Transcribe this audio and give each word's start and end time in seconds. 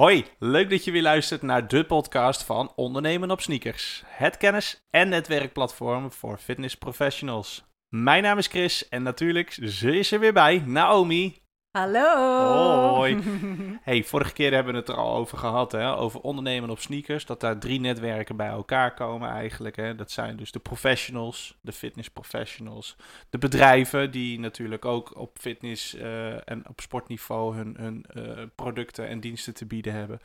Hoi, 0.00 0.24
leuk 0.38 0.70
dat 0.70 0.84
je 0.84 0.90
weer 0.90 1.02
luistert 1.02 1.42
naar 1.42 1.68
de 1.68 1.84
podcast 1.84 2.42
van 2.42 2.72
Ondernemen 2.76 3.30
op 3.30 3.40
Sneakers. 3.40 4.02
Het 4.06 4.36
kennis- 4.36 4.86
en 4.90 5.08
netwerkplatform 5.08 6.12
voor 6.12 6.38
fitness 6.38 6.74
professionals. 6.74 7.64
Mijn 7.88 8.22
naam 8.22 8.38
is 8.38 8.46
Chris 8.46 8.88
en 8.88 9.02
natuurlijk 9.02 9.58
ze 9.62 9.98
is 9.98 10.12
er 10.12 10.20
weer 10.20 10.32
bij, 10.32 10.62
Naomi. 10.66 11.39
Hallo! 11.72 12.94
Hoi. 12.94 13.18
Hey, 13.82 14.04
vorige 14.04 14.32
keer 14.32 14.52
hebben 14.52 14.72
we 14.72 14.78
het 14.78 14.88
er 14.88 14.94
al 14.94 15.16
over 15.16 15.38
gehad, 15.38 15.72
hè? 15.72 15.96
over 15.96 16.20
ondernemen 16.20 16.70
op 16.70 16.80
sneakers. 16.80 17.26
Dat 17.26 17.40
daar 17.40 17.58
drie 17.58 17.80
netwerken 17.80 18.36
bij 18.36 18.48
elkaar 18.48 18.94
komen 18.94 19.30
eigenlijk. 19.30 19.76
Hè? 19.76 19.94
Dat 19.94 20.10
zijn 20.10 20.36
dus 20.36 20.52
de 20.52 20.58
professionals, 20.58 21.56
de 21.60 21.72
fitness 21.72 22.10
professionals. 22.10 22.96
De 23.30 23.38
bedrijven 23.38 24.10
die 24.10 24.38
natuurlijk 24.38 24.84
ook 24.84 25.18
op 25.18 25.36
fitness 25.40 25.94
uh, 25.94 26.48
en 26.48 26.68
op 26.68 26.80
sportniveau 26.80 27.56
hun, 27.56 27.76
hun 27.78 28.04
uh, 28.16 28.42
producten 28.54 29.08
en 29.08 29.20
diensten 29.20 29.54
te 29.54 29.66
bieden 29.66 29.92
hebben. 29.92 30.20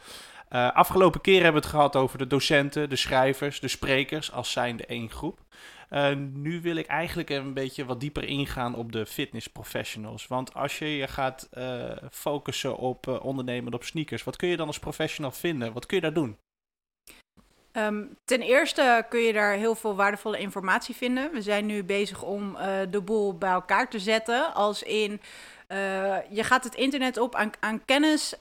Uh, 0.51 0.71
afgelopen 0.71 1.21
keer 1.21 1.43
hebben 1.43 1.61
we 1.61 1.67
het 1.67 1.75
gehad 1.75 1.95
over 1.95 2.17
de 2.17 2.27
docenten, 2.27 2.89
de 2.89 2.95
schrijvers, 2.95 3.59
de 3.59 3.67
sprekers 3.67 4.31
als 4.31 4.51
zijnde 4.51 4.85
één 4.85 5.09
groep. 5.09 5.39
Uh, 5.89 6.15
nu 6.33 6.61
wil 6.61 6.75
ik 6.75 6.85
eigenlijk 6.85 7.29
een 7.29 7.53
beetje 7.53 7.85
wat 7.85 7.99
dieper 7.99 8.23
ingaan 8.23 8.75
op 8.75 8.91
de 8.91 9.05
fitness 9.05 9.47
professionals. 9.47 10.27
Want 10.27 10.53
als 10.53 10.79
je 10.79 10.95
je 10.95 11.07
gaat 11.07 11.49
uh, 11.53 11.91
focussen 12.11 12.77
op 12.77 13.07
uh, 13.07 13.25
ondernemen 13.25 13.73
op 13.73 13.83
sneakers, 13.83 14.23
wat 14.23 14.35
kun 14.35 14.47
je 14.47 14.57
dan 14.57 14.67
als 14.67 14.79
professional 14.79 15.31
vinden? 15.31 15.73
Wat 15.73 15.85
kun 15.85 15.97
je 15.97 16.03
daar 16.03 16.13
doen? 16.13 16.37
Um, 17.71 18.17
ten 18.23 18.41
eerste 18.41 19.05
kun 19.09 19.19
je 19.19 19.33
daar 19.33 19.53
heel 19.53 19.75
veel 19.75 19.95
waardevolle 19.95 20.39
informatie 20.39 20.95
vinden. 20.95 21.31
We 21.31 21.41
zijn 21.41 21.65
nu 21.65 21.83
bezig 21.83 22.23
om 22.23 22.57
de 22.89 23.01
boel 23.01 23.37
bij 23.37 23.51
elkaar 23.51 23.89
te 23.89 23.99
zetten. 23.99 24.53
Als 24.53 24.83
in, 24.83 25.21
je 26.29 26.43
gaat 26.43 26.63
het 26.63 26.75
internet 26.75 27.17
op 27.17 27.35
aan, 27.35 27.51
aan 27.59 27.85
kennis 27.85 28.33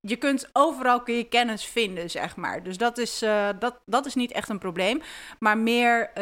je 0.00 0.16
kunt 0.16 0.48
overal 0.52 1.02
kun 1.02 1.14
je 1.14 1.24
kennis 1.24 1.64
vinden, 1.64 2.10
zeg 2.10 2.36
maar. 2.36 2.62
Dus 2.62 2.76
dat 2.76 2.98
is, 2.98 3.22
uh, 3.22 3.48
dat, 3.58 3.78
dat 3.86 4.06
is 4.06 4.14
niet 4.14 4.32
echt 4.32 4.48
een 4.48 4.58
probleem. 4.58 5.02
Maar 5.38 5.58
meer 5.58 6.08
uh, 6.08 6.14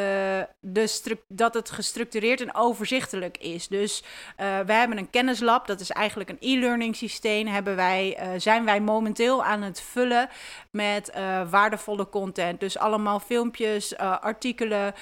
de 0.60 0.84
dat 1.28 1.54
het 1.54 1.70
gestructureerd 1.70 2.40
en 2.40 2.54
overzichtelijk 2.54 3.38
is. 3.38 3.68
Dus 3.68 4.02
uh, 4.02 4.58
we 4.58 4.72
hebben 4.72 4.98
een 4.98 5.10
kennislab, 5.10 5.66
dat 5.66 5.80
is 5.80 5.90
eigenlijk 5.90 6.30
een 6.30 6.36
e-learning 6.40 6.96
systeem. 6.96 7.46
Hebben 7.46 7.76
wij, 7.76 8.18
zijn 8.36 8.64
wij 8.64 8.80
momenteel 8.80 9.44
aan 9.44 9.62
het 9.62 9.80
vullen 9.80 10.28
met 10.70 11.12
waardevolle 11.50 12.08
content. 12.08 12.60
Dus 12.60 12.78
allemaal 12.78 13.20
filmpjes, 13.20 13.96
artikelen 13.96 14.94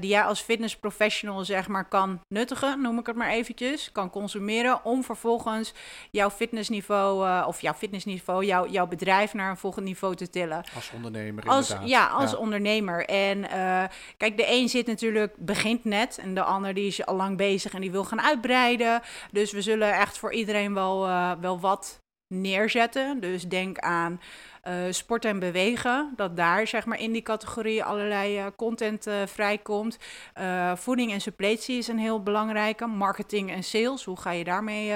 die 0.00 0.10
jij 0.10 0.22
als 0.22 0.40
fitness 0.40 0.76
professional 0.76 1.44
zeg 1.44 1.68
maar 1.68 1.88
kan 1.88 2.20
nuttigen, 2.28 2.80
noem 2.80 2.98
ik 2.98 3.06
het 3.06 3.16
maar 3.16 3.30
eventjes. 3.30 3.92
Kan 3.92 4.10
consumeren 4.10 4.84
om 4.84 5.04
vervolgens 5.04 5.74
jouw 6.10 6.30
fitnessniveau 6.30 7.46
of 7.46 7.60
jouw 7.60 7.74
fitnessniveau 7.74 8.21
jou, 8.26 8.70
jouw 8.70 8.86
bedrijf 8.86 9.34
naar 9.34 9.50
een 9.50 9.56
volgend 9.56 9.84
niveau 9.84 10.14
te 10.14 10.30
tillen. 10.30 10.64
Als 10.74 10.90
ondernemer, 10.94 11.44
als, 11.44 11.70
inderdaad. 11.70 11.90
Ja, 11.90 12.06
als 12.06 12.36
ondernemer. 12.36 13.04
En 13.04 13.38
uh, 13.38 13.84
kijk, 14.16 14.36
de 14.36 14.46
een 14.46 14.68
zit 14.68 14.86
natuurlijk, 14.86 15.34
begint 15.38 15.84
net. 15.84 16.18
En 16.18 16.34
de 16.34 16.42
ander 16.42 16.74
die 16.74 16.86
is 16.86 17.06
al 17.06 17.16
lang 17.16 17.36
bezig 17.36 17.72
en 17.72 17.80
die 17.80 17.90
wil 17.90 18.04
gaan 18.04 18.22
uitbreiden. 18.22 19.00
Dus 19.30 19.52
we 19.52 19.62
zullen 19.62 19.92
echt 19.92 20.18
voor 20.18 20.32
iedereen 20.32 20.74
wel, 20.74 21.08
uh, 21.08 21.32
wel 21.40 21.60
wat 21.60 22.00
neerzetten. 22.26 23.20
Dus 23.20 23.48
denk 23.48 23.78
aan 23.78 24.20
uh, 24.68 24.74
sport 24.90 25.24
en 25.24 25.38
bewegen. 25.38 26.12
Dat 26.16 26.36
daar 26.36 26.66
zeg 26.66 26.86
maar 26.86 27.00
in 27.00 27.12
die 27.12 27.22
categorie 27.22 27.84
allerlei 27.84 28.38
uh, 28.38 28.46
content 28.56 29.06
uh, 29.06 29.14
vrijkomt. 29.26 29.98
voeding 30.74 31.12
en 31.12 31.20
suppletie 31.20 31.78
is 31.78 31.88
een 31.88 31.98
heel 31.98 32.22
belangrijke. 32.22 32.86
Marketing 32.86 33.50
en 33.50 33.64
sales, 33.64 34.04
hoe 34.04 34.20
ga 34.20 34.30
je 34.30 34.44
daarmee 34.44 34.92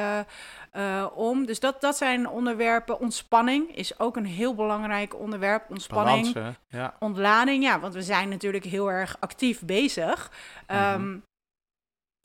om? 1.14 1.46
Dus 1.46 1.60
dat, 1.60 1.80
dat 1.80 1.96
zijn 1.96 2.28
onderwerpen. 2.28 3.00
Ontspanning 3.00 3.77
is 3.77 3.98
ook 3.98 4.16
een 4.16 4.27
heel 4.27 4.55
belangrijk 4.55 5.18
onderwerp. 5.18 5.70
Ontspanning, 5.70 6.36
ja. 6.68 6.96
ontlading. 6.98 7.62
Ja, 7.62 7.80
want 7.80 7.94
we 7.94 8.02
zijn 8.02 8.28
natuurlijk 8.28 8.64
heel 8.64 8.91
erg 8.91 9.16
actief 9.20 9.64
bezig. 9.64 10.30
Mm 10.68 10.77
-hmm. 10.77 11.02
um, 11.02 11.24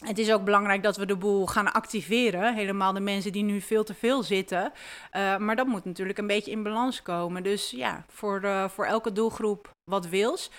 het 0.05 0.17
is 0.17 0.31
ook 0.31 0.43
belangrijk 0.43 0.83
dat 0.83 0.97
we 0.97 1.05
de 1.05 1.15
boel 1.15 1.47
gaan 1.47 1.73
activeren. 1.73 2.55
Helemaal 2.55 2.93
de 2.93 2.99
mensen 2.99 3.31
die 3.31 3.43
nu 3.43 3.61
veel 3.61 3.83
te 3.83 3.93
veel 3.93 4.23
zitten. 4.23 4.71
Uh, 5.11 5.37
maar 5.37 5.55
dat 5.55 5.67
moet 5.67 5.85
natuurlijk 5.85 6.17
een 6.17 6.27
beetje 6.27 6.51
in 6.51 6.63
balans 6.63 7.01
komen. 7.01 7.43
Dus 7.43 7.69
ja, 7.69 8.05
voor, 8.07 8.41
uh, 8.43 8.69
voor 8.69 8.85
elke 8.85 9.11
doelgroep 9.11 9.69
wat 9.91 10.07
wils. 10.07 10.51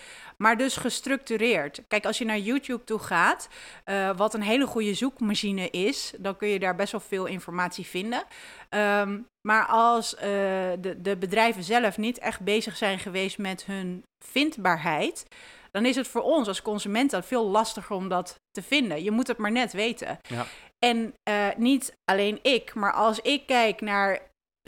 Maar 0.42 0.56
dus 0.56 0.76
gestructureerd. 0.76 1.82
Kijk, 1.88 2.06
als 2.06 2.18
je 2.18 2.24
naar 2.24 2.38
YouTube 2.38 2.84
toe 2.84 2.98
gaat, 2.98 3.48
uh, 3.86 4.16
wat 4.16 4.34
een 4.34 4.42
hele 4.42 4.66
goede 4.66 4.94
zoekmachine 4.94 5.70
is, 5.70 6.12
dan 6.18 6.36
kun 6.36 6.48
je 6.48 6.58
daar 6.58 6.76
best 6.76 6.92
wel 6.92 7.00
veel 7.00 7.26
informatie 7.26 7.86
vinden. 7.86 8.24
Um, 8.70 9.26
maar 9.48 9.66
als 9.66 10.10
de, 10.10 10.96
de 10.98 11.16
bedrijven 11.16 11.64
zelf 11.64 11.98
niet 11.98 12.18
echt 12.18 12.40
bezig 12.40 12.76
zijn 12.76 12.98
geweest 12.98 13.38
met 13.38 13.64
hun 13.64 14.02
vindbaarheid 14.24 15.26
dan 15.72 15.86
is 15.86 15.96
het 15.96 16.08
voor 16.08 16.22
ons 16.22 16.48
als 16.48 16.62
consumenten 16.62 17.24
veel 17.24 17.46
lastiger 17.46 17.96
om 17.96 18.08
dat 18.08 18.40
te 18.50 18.62
vinden. 18.62 19.02
Je 19.02 19.10
moet 19.10 19.26
het 19.26 19.36
maar 19.36 19.52
net 19.52 19.72
weten. 19.72 20.18
Ja. 20.22 20.46
En 20.78 21.14
uh, 21.28 21.46
niet 21.56 21.96
alleen 22.04 22.38
ik, 22.42 22.74
maar 22.74 22.92
als 22.92 23.20
ik 23.20 23.46
kijk 23.46 23.80
naar, 23.80 24.20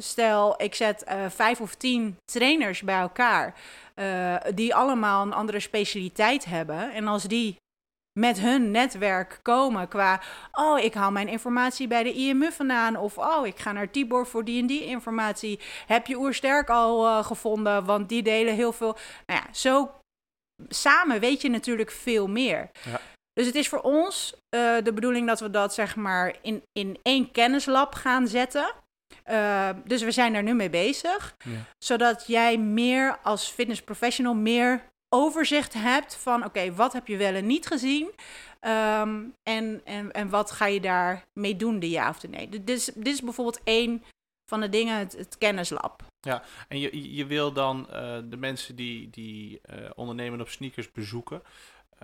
stel 0.03 0.55
ik 0.63 0.75
zet 0.75 1.05
uh, 1.09 1.25
vijf 1.29 1.61
of 1.61 1.75
tien 1.75 2.17
trainers 2.25 2.83
bij 2.83 2.99
elkaar, 2.99 3.55
uh, 3.95 4.37
die 4.55 4.75
allemaal 4.75 5.23
een 5.23 5.33
andere 5.33 5.61
specialiteit 5.61 6.45
hebben. 6.45 6.93
En 6.93 7.07
als 7.07 7.23
die 7.23 7.57
met 8.21 8.41
hun 8.41 8.71
netwerk 8.71 9.39
komen 9.43 9.89
qua, 9.89 10.21
oh, 10.53 10.79
ik 10.79 10.95
haal 10.95 11.11
mijn 11.11 11.29
informatie 11.29 11.87
bij 11.87 12.03
de 12.03 12.13
IMU 12.13 12.53
vandaan. 12.53 12.97
Of, 12.97 13.19
oh, 13.19 13.47
ik 13.47 13.59
ga 13.59 13.73
naar 13.73 13.91
Tibor 13.91 14.27
voor 14.27 14.45
die 14.45 14.61
en 14.61 14.67
die 14.67 14.85
informatie. 14.85 15.61
Heb 15.87 16.07
je 16.07 16.19
Oersterk 16.19 16.71
al 16.71 17.07
uh, 17.07 17.25
gevonden? 17.25 17.85
Want 17.85 18.09
die 18.09 18.23
delen 18.23 18.55
heel 18.55 18.73
veel. 18.73 18.97
Nou 19.27 19.41
ja, 19.41 19.53
zo 19.53 19.91
samen 20.69 21.21
weet 21.21 21.43
je 21.43 21.49
natuurlijk 21.49 21.91
veel 21.91 22.27
meer. 22.27 22.71
Ja. 22.85 23.01
Dus 23.33 23.47
het 23.47 23.55
is 23.55 23.69
voor 23.69 23.81
ons 23.81 24.35
de 24.83 24.93
bedoeling 24.95 25.27
dat 25.27 25.41
we 25.41 25.51
dat 25.51 25.75
zeg 25.75 25.97
maar 25.97 26.37
in, 26.43 26.63
in 26.73 26.99
één 27.03 27.31
kennislab 27.31 27.95
gaan 27.95 28.29
zetten. 28.29 28.75
Uh, 29.31 29.71
dus 29.85 30.03
we 30.03 30.11
zijn 30.11 30.33
daar 30.33 30.43
nu 30.43 30.55
mee 30.55 30.71
bezig. 30.71 31.37
Ja. 31.45 31.51
Zodat 31.79 32.27
jij 32.27 32.59
meer 32.59 33.19
als 33.23 33.49
fitness 33.49 33.83
professional 33.83 34.35
meer 34.35 34.93
overzicht 35.09 35.73
hebt 35.73 36.17
van 36.17 36.37
oké, 36.39 36.47
okay, 36.47 36.73
wat 36.73 36.93
heb 36.93 37.07
je 37.07 37.17
wel 37.17 37.35
en 37.35 37.47
niet 37.47 37.67
gezien? 37.67 38.11
Um, 38.61 39.35
en, 39.43 39.81
en, 39.85 40.13
en 40.13 40.29
wat 40.29 40.51
ga 40.51 40.67
je 40.67 40.81
daar 40.81 41.25
mee 41.33 41.57
doen, 41.57 41.79
de 41.79 41.91
ja 41.91 42.09
of 42.09 42.21
de 42.21 42.29
nee? 42.29 42.49
Dit 42.49 42.71
is, 42.71 42.85
dit 42.85 43.07
is 43.07 43.21
bijvoorbeeld 43.21 43.61
één 43.65 44.03
van 44.51 44.61
de 44.61 44.69
dingen, 44.69 44.99
het, 44.99 45.13
het 45.13 45.39
kennislab. 45.39 46.03
Ja, 46.21 46.43
en 46.69 46.79
je, 46.79 47.15
je 47.15 47.27
wil 47.27 47.53
dan 47.53 47.87
uh, 47.93 48.19
de 48.25 48.37
mensen 48.37 48.77
die, 48.77 49.11
die 49.11 49.61
uh, 49.71 49.91
ondernemen 49.95 50.41
op 50.41 50.49
sneakers 50.49 50.93
bezoeken, 50.93 51.43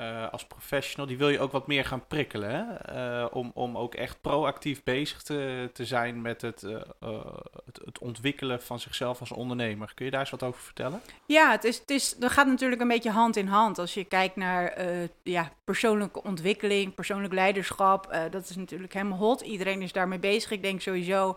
uh, 0.01 0.33
als 0.33 0.47
professional, 0.47 1.07
die 1.07 1.19
wil 1.19 1.29
je 1.29 1.41
ook 1.41 1.53
wat 1.53 1.67
meer 1.67 1.85
gaan 1.85 2.07
prikkelen. 2.07 2.51
Hè? 2.51 3.25
om, 3.25 3.51
om 3.55 3.79
ook 3.79 3.95
echt 3.95 4.21
proactief 4.21 4.83
bezig 4.83 5.23
te, 5.23 5.71
te 5.73 5.85
zijn 5.85 6.21
met 6.21 6.43
het, 6.43 6.61
het, 6.61 7.81
het, 7.85 7.99
ontwikkelen 7.99 8.63
van 8.63 8.81
zichzelf 8.81 9.21
als 9.21 9.33
ondernemer. 9.33 9.93
Kun 9.95 10.05
je 10.05 10.11
daar 10.11 10.21
eens 10.21 10.31
wat 10.31 10.43
over 10.43 10.61
vertellen? 10.61 11.01
Ja, 11.27 11.51
het 11.51 11.65
is, 11.65 11.79
het 11.79 11.91
is, 11.91 12.17
dat 12.17 12.31
gaat 12.31 12.47
natuurlijk 12.47 12.81
een 12.81 12.89
beetje 12.89 13.11
hand 13.11 13.37
in 13.37 13.47
hand. 13.47 13.79
Als 13.79 13.95
je 13.95 14.05
kijkt 14.05 14.37
naar 14.37 14.85
ja, 15.23 15.51
persoonlijke 15.65 16.23
ontwikkeling, 16.23 16.95
persoonlijk 16.95 17.35
leiderschap, 17.35 18.19
dat 18.31 18.49
is 18.49 18.57
natuurlijk 18.57 18.93
helemaal 18.93 19.19
hot. 19.19 19.41
Iedereen 19.41 19.83
is 19.83 19.93
daarmee 19.93 20.19
bezig. 20.19 20.51
Ik 20.51 20.63
denk 20.63 20.81
sowieso 20.81 21.37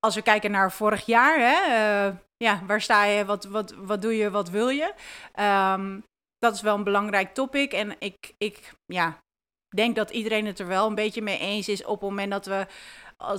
als 0.00 0.14
we 0.14 0.22
kijken 0.22 0.50
naar 0.50 0.72
vorig 0.72 1.06
jaar, 1.06 1.38
hè, 1.38 2.12
ja, 2.36 2.62
waar 2.66 2.80
sta 2.80 3.04
je, 3.04 3.24
wat, 3.24 3.44
wat, 3.44 3.74
wat 3.76 4.02
doe 4.02 4.16
je, 4.16 4.30
wat 4.30 4.50
wil 4.50 4.68
je? 4.68 4.92
Um, 5.40 6.04
dat 6.38 6.54
is 6.54 6.60
wel 6.60 6.74
een 6.74 6.84
belangrijk 6.84 7.34
topic. 7.34 7.72
En 7.72 7.96
ik, 7.98 8.34
ik 8.38 8.74
ja, 8.86 9.18
denk 9.68 9.96
dat 9.96 10.10
iedereen 10.10 10.46
het 10.46 10.58
er 10.58 10.66
wel 10.66 10.86
een 10.86 10.94
beetje 10.94 11.22
mee 11.22 11.38
eens 11.38 11.68
is 11.68 11.84
op 11.84 12.00
het 12.00 12.08
moment 12.08 12.30
dat 12.30 12.46
we 12.46 12.66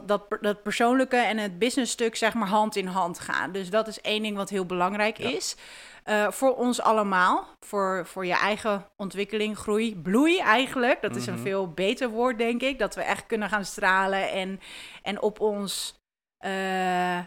dat, 0.06 0.38
dat 0.42 0.64
persoonlijke 0.64 1.16
en 1.16 1.38
het 1.38 1.60
businessstuk 1.60 2.16
zeg 2.16 2.34
maar 2.34 2.48
hand 2.48 2.76
in 2.76 2.88
hand 2.88 3.19
gaan. 3.19 3.51
Dus 3.51 3.69
dat 3.69 3.88
is 3.88 4.01
één 4.01 4.22
ding 4.24 4.36
wat 4.36 4.50
heel 4.50 4.66
belangrijk 4.66 5.18
ja. 5.18 5.30
is. 5.30 5.56
Uh, 6.06 6.31
voor 6.31 6.56
ons 6.56 6.81
allemaal, 6.81 7.48
voor, 7.60 8.06
voor 8.06 8.25
je 8.25 8.34
eigen 8.34 8.86
ontwikkeling, 8.96 9.57
groei, 9.57 9.95
bloei 9.95 10.40
eigenlijk. 10.40 11.02
Dat 11.02 11.16
is 11.16 11.28
een 11.28 11.40
veel 11.40 11.74
beter 11.74 12.10
woord, 12.10 12.38
denk 12.38 12.62
ik. 12.62 12.80
Dat 12.80 12.95
we 12.95 13.02
echt 13.02 13.25
kunnen 13.25 13.50
gaan 13.50 13.66
stralen 13.66 14.31
en, 14.31 14.60
en 15.02 15.22
op 15.22 15.40
ons 15.40 16.00
uh, 16.45 17.19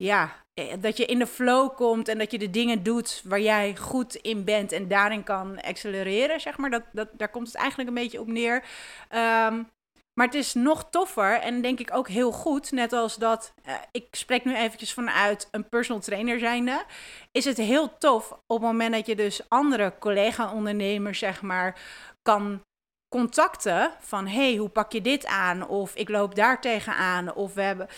ja, 0.00 0.36
dat 0.80 0.96
je 0.96 1.04
in 1.04 1.18
de 1.18 1.26
flow 1.26 1.76
komt 1.76 2.08
en 2.08 2.18
dat 2.18 2.30
je 2.30 2.38
de 2.38 2.50
dingen 2.50 2.82
doet 2.82 3.22
waar 3.24 3.40
jij 3.40 3.76
goed 3.76 4.14
in 4.14 4.44
bent 4.44 4.72
en 4.72 4.88
daarin 4.88 5.22
kan 5.22 5.60
accelereren, 5.60 6.40
zeg 6.40 6.58
maar. 6.58 6.70
Dat, 6.70 6.82
dat, 6.92 7.08
daar 7.12 7.30
komt 7.30 7.46
het 7.46 7.56
eigenlijk 7.56 7.88
een 7.88 7.94
beetje 7.94 8.20
op 8.20 8.26
neer. 8.26 8.64
Um, 9.10 9.68
maar 10.14 10.26
het 10.26 10.34
is 10.34 10.54
nog 10.54 10.90
toffer 10.90 11.40
en 11.40 11.62
denk 11.62 11.80
ik 11.80 11.94
ook 11.94 12.08
heel 12.08 12.32
goed, 12.32 12.72
net 12.72 12.92
als 12.92 13.16
dat, 13.16 13.54
uh, 13.66 13.74
ik 13.90 14.06
spreek 14.10 14.44
nu 14.44 14.56
eventjes 14.56 14.92
vanuit 14.92 15.48
een 15.50 15.68
personal 15.68 16.02
trainer 16.02 16.38
zijnde, 16.38 16.84
is 17.32 17.44
het 17.44 17.56
heel 17.56 17.98
tof 17.98 18.32
op 18.32 18.40
het 18.46 18.60
moment 18.60 18.92
dat 18.92 19.06
je 19.06 19.16
dus 19.16 19.48
andere 19.48 19.92
collega-ondernemers, 19.98 21.18
zeg 21.18 21.42
maar, 21.42 21.80
kan 22.22 22.62
contacten 23.10 23.90
van 24.00 24.26
hey, 24.26 24.56
hoe 24.56 24.68
pak 24.68 24.92
je 24.92 25.00
dit 25.00 25.26
aan? 25.26 25.68
Of 25.68 25.94
ik 25.94 26.08
loop 26.08 26.34
daar 26.34 26.60
tegenaan. 26.60 27.34
Of 27.34 27.54
we 27.54 27.62
hebben, 27.62 27.88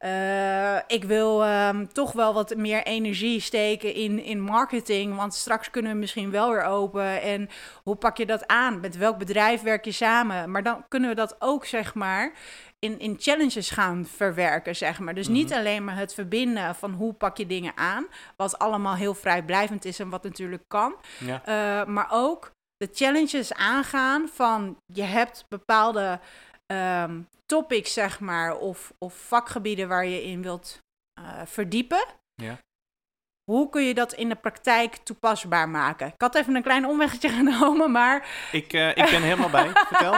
uh, 0.00 0.96
ik 0.96 1.04
wil 1.04 1.46
um, 1.46 1.92
toch 1.92 2.12
wel 2.12 2.34
wat 2.34 2.56
meer 2.56 2.82
energie 2.82 3.40
steken 3.40 3.94
in, 3.94 4.22
in 4.22 4.40
marketing, 4.40 5.16
want 5.16 5.34
straks 5.34 5.70
kunnen 5.70 5.92
we 5.92 5.98
misschien 5.98 6.30
wel 6.30 6.50
weer 6.50 6.64
open. 6.64 7.22
En 7.22 7.48
hoe 7.82 7.96
pak 7.96 8.16
je 8.16 8.26
dat 8.26 8.46
aan? 8.46 8.80
Met 8.80 8.96
welk 8.96 9.18
bedrijf 9.18 9.62
werk 9.62 9.84
je 9.84 9.92
samen? 9.92 10.50
Maar 10.50 10.62
dan 10.62 10.84
kunnen 10.88 11.08
we 11.08 11.14
dat 11.14 11.36
ook, 11.38 11.66
zeg 11.66 11.94
maar, 11.94 12.32
in, 12.78 12.98
in 12.98 13.16
challenges 13.18 13.70
gaan 13.70 14.06
verwerken, 14.06 14.76
zeg 14.76 14.98
maar. 14.98 15.14
Dus 15.14 15.28
niet 15.28 15.48
mhm. 15.48 15.58
alleen 15.58 15.84
maar 15.84 15.96
het 15.96 16.14
verbinden 16.14 16.74
van 16.74 16.92
hoe 16.92 17.12
pak 17.12 17.36
je 17.36 17.46
dingen 17.46 17.72
aan, 17.76 18.06
wat 18.36 18.58
allemaal 18.58 18.94
heel 18.94 19.14
vrijblijvend 19.14 19.84
is 19.84 19.98
en 19.98 20.08
wat 20.08 20.22
natuurlijk 20.22 20.64
kan. 20.68 20.94
Ja. 21.18 21.42
Uh, 21.48 21.86
maar 21.86 22.08
ook 22.10 22.52
de 22.82 22.88
challenges 22.92 23.52
aangaan 23.52 24.28
van 24.28 24.76
je 24.86 25.02
hebt 25.02 25.44
bepaalde 25.48 26.20
um, 26.66 27.28
topics, 27.46 27.92
zeg 27.92 28.20
maar, 28.20 28.56
of, 28.56 28.92
of 28.98 29.14
vakgebieden 29.14 29.88
waar 29.88 30.06
je 30.06 30.22
in 30.22 30.42
wilt 30.42 30.78
uh, 31.20 31.42
verdiepen. 31.44 32.04
Ja. 32.34 32.58
Hoe 33.44 33.68
kun 33.68 33.82
je 33.82 33.94
dat 33.94 34.12
in 34.12 34.28
de 34.28 34.34
praktijk 34.34 34.96
toepasbaar 34.96 35.68
maken? 35.68 36.06
Ik 36.06 36.20
had 36.20 36.34
even 36.34 36.54
een 36.54 36.62
klein 36.62 36.86
omweggetje 36.86 37.28
genomen, 37.40 37.90
maar... 37.90 38.28
Ik, 38.52 38.72
uh, 38.72 38.88
ik 38.88 39.10
ben 39.10 39.22
helemaal 39.22 39.50
bij, 39.50 39.70
vertel. 39.88 40.12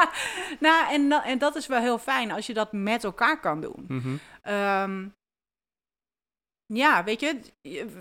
nou, 0.60 0.92
en, 0.92 1.12
en 1.12 1.38
dat 1.38 1.56
is 1.56 1.66
wel 1.66 1.80
heel 1.80 1.98
fijn 1.98 2.30
als 2.30 2.46
je 2.46 2.54
dat 2.54 2.72
met 2.72 3.04
elkaar 3.04 3.40
kan 3.40 3.60
doen. 3.60 3.84
Mm 3.88 4.00
-hmm. 4.00 4.20
um, 4.54 5.14
ja, 6.66 7.04
weet 7.04 7.20
je, 7.20 7.40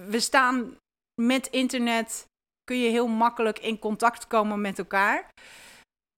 we 0.08 0.20
staan 0.20 0.78
met 1.22 1.48
internet 1.48 2.32
kun 2.64 2.80
je 2.80 2.90
heel 2.90 3.08
makkelijk 3.08 3.60
in 3.60 3.80
contact 3.80 4.28
komen 4.28 4.62
met 4.62 4.78
elkaar. 4.78 5.30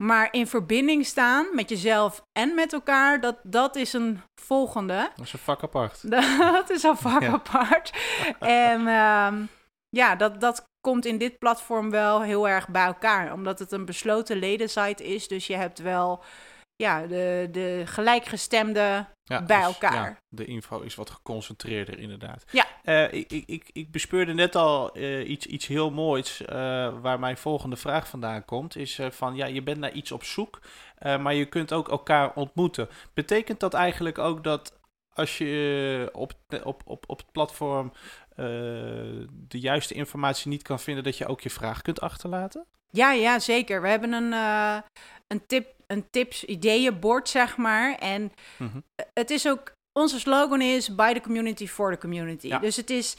Maar 0.02 0.28
in 0.30 0.46
verbinding 0.46 1.06
staan 1.06 1.46
met 1.52 1.68
jezelf 1.68 2.22
en 2.32 2.54
met 2.54 2.72
elkaar, 2.72 3.20
dat, 3.20 3.36
dat 3.42 3.76
is 3.76 3.92
een 3.92 4.20
volgende. 4.40 5.10
Dat 5.16 5.24
is 5.24 5.32
een 5.32 5.38
vak 5.38 5.62
apart. 5.62 6.10
dat 6.58 6.70
is 6.70 6.82
een 6.82 6.96
vak 6.96 7.24
apart. 7.24 7.92
en 8.40 8.86
ehm, 8.86 9.44
ja, 9.88 10.16
dat, 10.16 10.40
dat 10.40 10.64
komt 10.80 11.04
in 11.04 11.18
dit 11.18 11.38
platform 11.38 11.90
wel 11.90 12.22
heel 12.22 12.48
erg 12.48 12.68
bij 12.68 12.86
elkaar. 12.86 13.32
Omdat 13.32 13.58
het 13.58 13.72
een 13.72 13.84
besloten 13.84 14.36
ledensite 14.36 15.04
is. 15.04 15.28
Dus 15.28 15.46
je 15.46 15.56
hebt 15.56 15.78
wel 15.78 16.24
ja, 16.76 17.06
de, 17.06 17.48
de 17.50 17.82
gelijkgestemde 17.84 19.06
bij 19.24 19.44
dus, 19.46 19.64
elkaar. 19.64 19.92
Ja, 19.92 20.18
de 20.28 20.44
info 20.44 20.80
is 20.80 20.94
wat 20.94 21.10
geconcentreerder, 21.10 21.98
inderdaad. 21.98 22.44
Ja. 22.50 22.66
Uh, 22.84 23.12
ik, 23.12 23.32
ik, 23.46 23.70
ik 23.72 23.90
bespeurde 23.90 24.32
net 24.32 24.54
al 24.54 24.98
uh, 24.98 25.28
iets, 25.28 25.46
iets 25.46 25.66
heel 25.66 25.90
moois, 25.90 26.40
uh, 26.40 26.48
waar 27.00 27.18
mijn 27.18 27.36
volgende 27.36 27.76
vraag 27.76 28.08
vandaan 28.08 28.44
komt. 28.44 28.76
Is 28.76 29.00
van, 29.10 29.34
ja, 29.34 29.46
je 29.46 29.62
bent 29.62 29.78
naar 29.78 29.92
iets 29.92 30.12
op 30.12 30.24
zoek, 30.24 30.60
maar 31.00 31.34
je 31.34 31.46
kunt 31.46 31.72
ook 31.72 31.88
elkaar 31.88 32.32
ontmoeten. 32.34 32.88
Betekent 33.14 33.60
dat 33.60 33.74
eigenlijk 33.74 34.18
ook 34.18 34.44
dat 34.44 34.78
als 35.12 35.38
je 35.38 36.08
op, 36.12 36.32
op, 36.64 36.82
op, 36.84 37.04
op 37.06 37.18
het 37.18 37.32
platform 37.32 37.92
de 39.28 39.60
juiste 39.60 39.94
informatie 39.94 40.50
niet 40.50 40.62
kan 40.62 40.80
vinden, 40.80 41.04
dat 41.04 41.18
je 41.18 41.26
ook 41.26 41.40
je 41.40 41.50
vraag 41.50 41.82
kunt 41.82 42.00
achterlaten? 42.00 42.66
Ja, 42.90 43.12
ja, 43.12 43.38
zeker. 43.38 43.82
We 43.82 43.88
hebben 43.88 44.12
een, 44.12 44.32
een 45.26 45.46
tip 45.46 45.75
een 45.86 46.10
tips, 46.10 46.44
ideeënbord, 46.44 47.28
zeg 47.28 47.56
maar. 47.56 47.94
En 47.98 48.32
mhm. 48.56 48.78
het 49.12 49.30
is 49.30 49.48
ook, 49.48 49.72
onze 49.98 50.20
slogan 50.20 50.60
is 50.60 50.94
by 50.94 51.12
the 51.12 51.20
community 51.20 51.66
for 51.66 51.92
the 51.92 51.98
community. 51.98 52.58
Dus 52.58 52.76
het 52.76 52.90
is, 52.90 53.16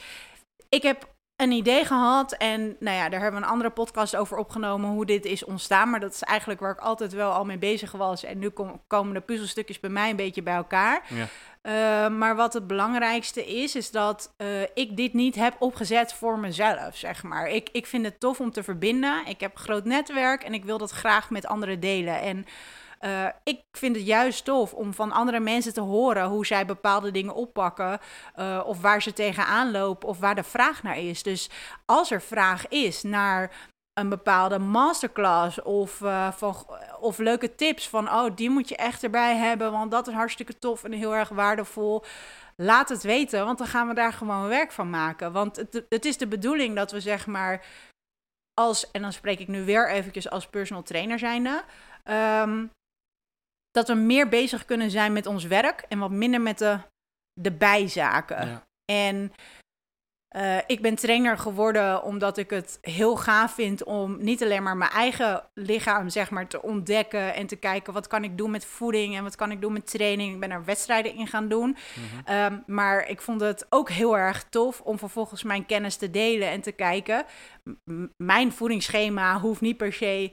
ik 0.69 0.83
heb 0.83 1.15
een 1.37 1.51
idee 1.51 1.85
gehad 1.85 2.31
en 2.31 2.75
nou 2.79 2.97
ja, 2.97 3.09
daar 3.09 3.21
hebben 3.21 3.39
we 3.39 3.45
een 3.45 3.51
andere 3.51 3.69
podcast 3.69 4.15
over 4.15 4.37
opgenomen 4.37 4.89
hoe 4.89 5.05
dit 5.05 5.25
is 5.25 5.45
ontstaan. 5.45 5.89
Maar 5.89 5.99
dat 5.99 6.13
is 6.13 6.23
eigenlijk 6.23 6.59
waar 6.59 6.71
ik 6.71 6.79
altijd 6.79 7.13
wel 7.13 7.31
al 7.31 7.45
mee 7.45 7.57
bezig 7.57 7.91
was. 7.91 8.23
En 8.23 8.39
nu 8.39 8.49
komen 8.87 9.13
de 9.13 9.21
puzzelstukjes 9.21 9.79
bij 9.79 9.89
mij 9.89 10.09
een 10.09 10.15
beetje 10.15 10.43
bij 10.43 10.55
elkaar. 10.55 11.01
Ja. 11.07 11.27
Uh, 11.63 12.17
maar 12.17 12.35
wat 12.35 12.53
het 12.53 12.67
belangrijkste 12.67 13.45
is, 13.45 13.75
is 13.75 13.91
dat 13.91 14.33
uh, 14.37 14.61
ik 14.73 14.97
dit 14.97 15.13
niet 15.13 15.35
heb 15.35 15.55
opgezet 15.59 16.13
voor 16.13 16.39
mezelf, 16.39 16.95
zeg 16.95 17.23
maar. 17.23 17.49
Ik, 17.49 17.69
ik 17.71 17.85
vind 17.85 18.05
het 18.05 18.19
tof 18.19 18.39
om 18.39 18.51
te 18.51 18.63
verbinden. 18.63 19.25
Ik 19.25 19.39
heb 19.39 19.51
een 19.51 19.61
groot 19.61 19.85
netwerk 19.85 20.43
en 20.43 20.53
ik 20.53 20.65
wil 20.65 20.77
dat 20.77 20.91
graag 20.91 21.29
met 21.29 21.47
anderen 21.47 21.79
delen. 21.79 22.21
En 22.21 22.45
uh, 23.01 23.25
ik 23.43 23.61
vind 23.77 23.95
het 23.95 24.05
juist 24.05 24.45
tof 24.45 24.73
om 24.73 24.93
van 24.93 25.11
andere 25.11 25.39
mensen 25.39 25.73
te 25.73 25.81
horen 25.81 26.25
hoe 26.25 26.45
zij 26.45 26.65
bepaalde 26.65 27.11
dingen 27.11 27.35
oppakken. 27.35 27.99
of 28.65 28.81
waar 28.81 29.01
ze 29.01 29.13
tegenaan 29.13 29.71
lopen 29.71 30.09
of 30.09 30.19
waar 30.19 30.35
de 30.35 30.43
vraag 30.43 30.83
naar 30.83 30.97
is. 30.97 31.23
Dus 31.23 31.49
als 31.85 32.11
er 32.11 32.21
vraag 32.21 32.67
is 32.67 33.03
naar 33.03 33.51
een 33.97 34.09
bepaalde 34.09 34.59
masterclass 34.59 35.61
of, 35.61 36.01
uh, 36.01 36.31
van, 36.31 36.55
of 36.99 37.17
leuke 37.17 37.55
tips 37.55 37.89
van, 37.89 38.09
oh, 38.09 38.35
die 38.35 38.49
moet 38.49 38.69
je 38.69 38.75
echt 38.75 39.03
erbij 39.03 39.35
hebben, 39.35 39.71
want 39.71 39.91
dat 39.91 40.07
is 40.07 40.13
hartstikke 40.13 40.59
tof 40.59 40.83
en 40.83 40.91
heel 40.91 41.15
erg 41.15 41.29
waardevol. 41.29 42.03
Laat 42.55 42.89
het 42.89 43.03
weten, 43.03 43.45
want 43.45 43.57
dan 43.57 43.67
gaan 43.67 43.87
we 43.87 43.93
daar 43.93 44.13
gewoon 44.13 44.47
werk 44.47 44.71
van 44.71 44.89
maken. 44.89 45.31
Want 45.31 45.55
het, 45.55 45.85
het 45.89 46.05
is 46.05 46.17
de 46.17 46.27
bedoeling 46.27 46.75
dat 46.75 46.91
we 46.91 46.99
zeg 46.99 47.27
maar 47.27 47.65
als, 48.53 48.91
en 48.91 49.01
dan 49.01 49.13
spreek 49.13 49.39
ik 49.39 49.47
nu 49.47 49.65
weer 49.65 49.89
eventjes 49.89 50.29
als 50.29 50.47
personal 50.47 50.83
trainer 50.83 51.19
zijnde, 51.19 51.63
um, 52.05 52.71
dat 53.77 53.87
we 53.87 53.93
meer 53.93 54.29
bezig 54.29 54.65
kunnen 54.65 54.91
zijn 54.91 55.13
met 55.13 55.25
ons 55.25 55.43
werk 55.43 55.85
en 55.87 55.99
wat 55.99 56.11
minder 56.11 56.41
met 56.41 56.57
de, 56.57 56.77
de 57.33 57.51
bijzaken. 57.51 58.47
Ja. 58.47 58.67
En 58.85 59.31
uh, 60.37 60.57
ik 60.67 60.81
ben 60.81 60.95
trainer 60.95 61.37
geworden 61.37 62.03
omdat 62.03 62.37
ik 62.37 62.49
het 62.49 62.77
heel 62.81 63.15
gaaf 63.15 63.53
vind 63.53 63.83
om 63.83 64.17
niet 64.19 64.43
alleen 64.43 64.63
maar 64.63 64.77
mijn 64.77 64.91
eigen 64.91 65.43
lichaam 65.53 66.09
zeg 66.09 66.29
maar, 66.29 66.47
te 66.47 66.61
ontdekken 66.61 67.33
en 67.33 67.47
te 67.47 67.55
kijken 67.55 67.93
wat 67.93 68.07
kan 68.07 68.23
ik 68.23 68.37
doen 68.37 68.51
met 68.51 68.65
voeding 68.65 69.15
en 69.15 69.23
wat 69.23 69.35
kan 69.35 69.51
ik 69.51 69.61
doen 69.61 69.73
met 69.73 69.91
training. 69.91 70.33
Ik 70.33 70.39
ben 70.39 70.51
er 70.51 70.65
wedstrijden 70.65 71.15
in 71.15 71.27
gaan 71.27 71.47
doen. 71.47 71.77
Mhm. 72.25 72.35
um, 72.35 72.63
maar 72.65 73.09
ik 73.09 73.21
vond 73.21 73.41
het 73.41 73.65
ook 73.69 73.89
heel 73.89 74.17
erg 74.17 74.43
tof 74.49 74.81
om 74.81 74.97
vervolgens 74.97 75.43
mijn 75.43 75.65
kennis 75.65 75.95
te 75.95 76.11
delen 76.11 76.49
en 76.49 76.61
te 76.61 76.71
kijken. 76.71 77.25
mijn 78.17 78.51
voedingsschema 78.51 79.39
hoeft 79.39 79.61
niet 79.61 79.77
per 79.77 79.93
se 79.93 80.31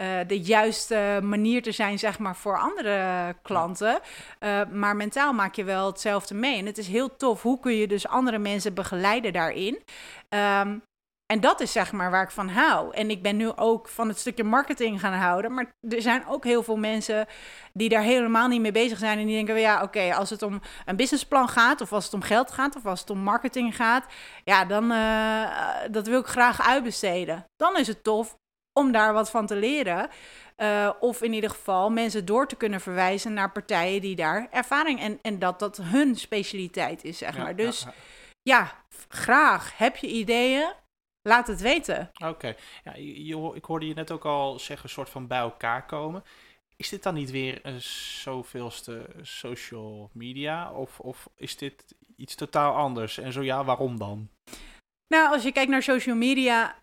uh, 0.00 0.18
de 0.26 0.40
juiste 0.40 1.20
manier 1.22 1.62
te 1.62 1.72
zijn, 1.72 1.98
zeg 1.98 2.18
maar, 2.18 2.36
voor 2.36 2.58
andere 2.58 3.34
klanten. 3.42 4.00
Uh, 4.40 4.60
maar 4.72 4.96
mentaal 4.96 5.32
maak 5.32 5.54
je 5.54 5.64
wel 5.64 5.86
hetzelfde 5.86 6.34
mee. 6.34 6.58
En 6.58 6.66
het 6.66 6.78
is 6.78 6.88
heel 6.88 7.16
tof. 7.16 7.42
Hoe 7.42 7.60
kun 7.60 7.72
je 7.72 7.86
dus 7.86 8.08
andere 8.08 8.38
mensen 8.38 8.74
begeleiden 8.74 9.32
daarin? 9.46 9.82
Um, 10.28 10.82
en 11.26 11.40
dat 11.40 11.60
is 11.60 11.72
zeg 11.72 11.92
maar 11.92 12.10
waar 12.10 12.22
ik 12.22 12.30
van 12.30 12.48
hou. 12.48 12.94
En 12.94 13.10
ik 13.10 13.22
ben 13.22 13.36
nu 13.36 13.50
ook 13.56 13.88
van 13.88 14.08
het 14.08 14.18
stukje 14.18 14.44
marketing 14.44 15.00
gaan 15.00 15.12
houden. 15.12 15.54
Maar 15.54 15.74
er 15.88 16.02
zijn 16.02 16.26
ook 16.26 16.44
heel 16.44 16.62
veel 16.62 16.76
mensen 16.76 17.26
die 17.72 17.88
daar 17.88 18.02
helemaal 18.02 18.48
niet 18.48 18.60
mee 18.60 18.72
bezig 18.72 18.98
zijn. 18.98 19.18
En 19.18 19.26
die 19.26 19.34
denken, 19.34 19.60
ja, 19.60 19.82
oké, 19.82 20.14
als 20.14 20.30
het 20.30 20.42
om 20.42 20.60
een 20.84 20.96
businessplan 20.96 21.48
gaat, 21.48 21.80
of 21.80 21.92
als 21.92 22.04
het 22.04 22.14
om 22.14 22.22
geld 22.22 22.50
gaat, 22.50 22.76
of 22.76 22.86
als 22.86 23.00
het 23.00 23.10
om 23.10 23.18
marketing 23.18 23.76
gaat, 23.76 24.04
ja, 24.44 24.64
dan 24.64 24.92
uh, 24.92 25.50
dat 25.90 26.06
wil 26.06 26.20
ik 26.20 26.26
graag 26.26 26.68
uitbesteden. 26.68 27.44
Dan 27.56 27.76
is 27.76 27.86
het 27.86 28.04
tof 28.04 28.36
om 28.72 28.92
daar 28.92 29.12
wat 29.12 29.30
van 29.30 29.46
te 29.46 29.56
leren. 29.56 30.08
Uh, 30.56 30.90
of 31.00 31.22
in 31.22 31.32
ieder 31.32 31.50
geval 31.50 31.90
mensen 31.90 32.24
door 32.24 32.48
te 32.48 32.56
kunnen 32.56 32.80
verwijzen 32.80 33.32
naar 33.32 33.52
partijen 33.52 34.00
die 34.00 34.16
daar 34.16 34.48
ervaring 34.50 35.00
en, 35.00 35.18
en 35.22 35.38
dat 35.38 35.58
dat 35.58 35.76
hun 35.82 36.16
specialiteit 36.16 37.04
is, 37.04 37.18
zeg 37.18 37.38
maar. 37.38 37.56
dus 37.56 37.80
ja, 37.80 37.88
ja. 37.88 37.94
Graag. 39.08 39.78
Heb 39.78 39.96
je 39.96 40.06
ideeën? 40.06 40.72
Laat 41.22 41.46
het 41.46 41.60
weten. 41.60 42.10
Oké. 42.24 42.54
Ja, 42.84 42.94
ik 43.54 43.64
hoorde 43.64 43.86
je 43.86 43.94
net 43.94 44.10
ook 44.10 44.24
al 44.24 44.58
zeggen, 44.58 44.84
een 44.84 44.94
soort 44.94 45.10
van 45.10 45.26
bij 45.26 45.38
elkaar 45.38 45.86
komen. 45.86 46.24
Is 46.76 46.88
dit 46.88 47.02
dan 47.02 47.14
niet 47.14 47.30
weer 47.30 47.58
een 47.62 47.80
zoveelste 48.22 49.06
social 49.22 50.10
media? 50.12 50.72
Of, 50.72 51.00
of 51.00 51.28
is 51.36 51.56
dit 51.56 51.94
iets 52.16 52.34
totaal 52.34 52.74
anders? 52.74 53.18
En 53.18 53.32
zo 53.32 53.42
ja, 53.42 53.64
waarom 53.64 53.98
dan? 53.98 54.28
Nou, 55.08 55.32
als 55.32 55.42
je 55.42 55.52
kijkt 55.52 55.70
naar 55.70 55.82
social 55.82 56.16
media, 56.16 56.76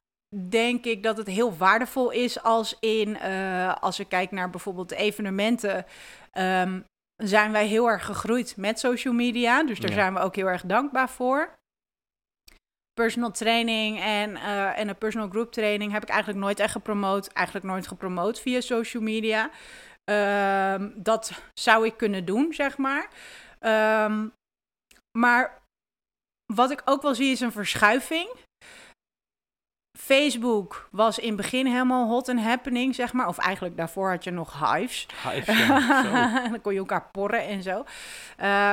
denk 0.50 0.86
ik 0.86 1.03
dat 1.03 1.17
het 1.17 1.27
heel 1.27 1.58
waardevol 1.58 2.12
is 2.12 2.43
als 2.43 2.77
in, 2.79 3.10
uh, 3.10 3.75
als 3.75 3.98
we 3.98 4.05
kijken 4.05 4.36
naar 4.36 4.50
bijvoorbeeld 4.50 4.91
evenementen, 4.91 5.86
um, 6.34 6.86
zijn 7.24 7.51
wij 7.51 7.68
heel 7.68 7.89
erg 7.89 8.06
gegroeid 8.06 8.58
met 8.58 8.80
social 8.80 9.13
media. 9.13 9.63
Dus 9.63 9.80
daar 9.80 9.92
zijn 9.92 10.13
we 10.13 10.20
ook 10.20 10.36
heel 10.36 10.48
erg 10.48 10.62
dankbaar 10.62 11.10
voor. 11.10 11.56
Personal 12.94 13.32
training 13.32 14.00
en, 14.00 14.32
uh, 14.32 14.80
en 14.80 14.88
een 14.88 14.98
personal 14.98 15.30
group 15.30 15.51
training 15.51 15.92
heb 15.92 16.03
ik 16.03 16.10
eigenlijk 16.10 16.39
nooit 16.39 16.60
echt 16.60 16.72
gepromoot. 16.72 17.27
Eigenlijk 17.27 17.65
nooit 17.65 17.88
gepromoot 17.88 18.39
via 18.39 18.62
social 18.62 19.03
media. 19.03 19.50
Um, 20.74 20.94
dat 21.03 21.42
zou 21.53 21.86
ik 21.86 21.98
kunnen 21.98 22.25
doen, 22.25 22.53
zeg 22.53 22.77
maar. 22.77 23.08
Um, 24.06 24.34
maar 25.18 25.62
wat 26.53 26.72
ik 26.72 26.82
ook 26.86 27.01
wel 27.01 27.15
zie 27.15 27.32
is 27.32 27.39
een 27.39 27.51
verschuiving 27.51 28.30
Facebook 30.04 30.88
was 30.92 31.20
in 31.20 31.28
het 31.28 31.36
begin 31.36 31.66
helemaal 31.66 32.08
hot 32.08 32.30
and 32.30 32.40
happening, 32.40 32.96
zeg 32.96 33.14
maar. 33.14 33.28
Of 33.28 33.38
eigenlijk 33.38 33.78
daarvoor 33.78 34.10
had 34.10 34.24
je 34.24 34.32
nog 34.32 34.60
Hives. 34.60 35.08
Hives, 35.24 35.58
ja, 35.58 36.48
dan 36.50 36.62
kon 36.62 36.74
je 36.74 36.80
elkaar 36.80 37.08
porren 37.12 37.48
en 37.48 37.64
zo. 37.64 37.78
Uh, 37.80 37.86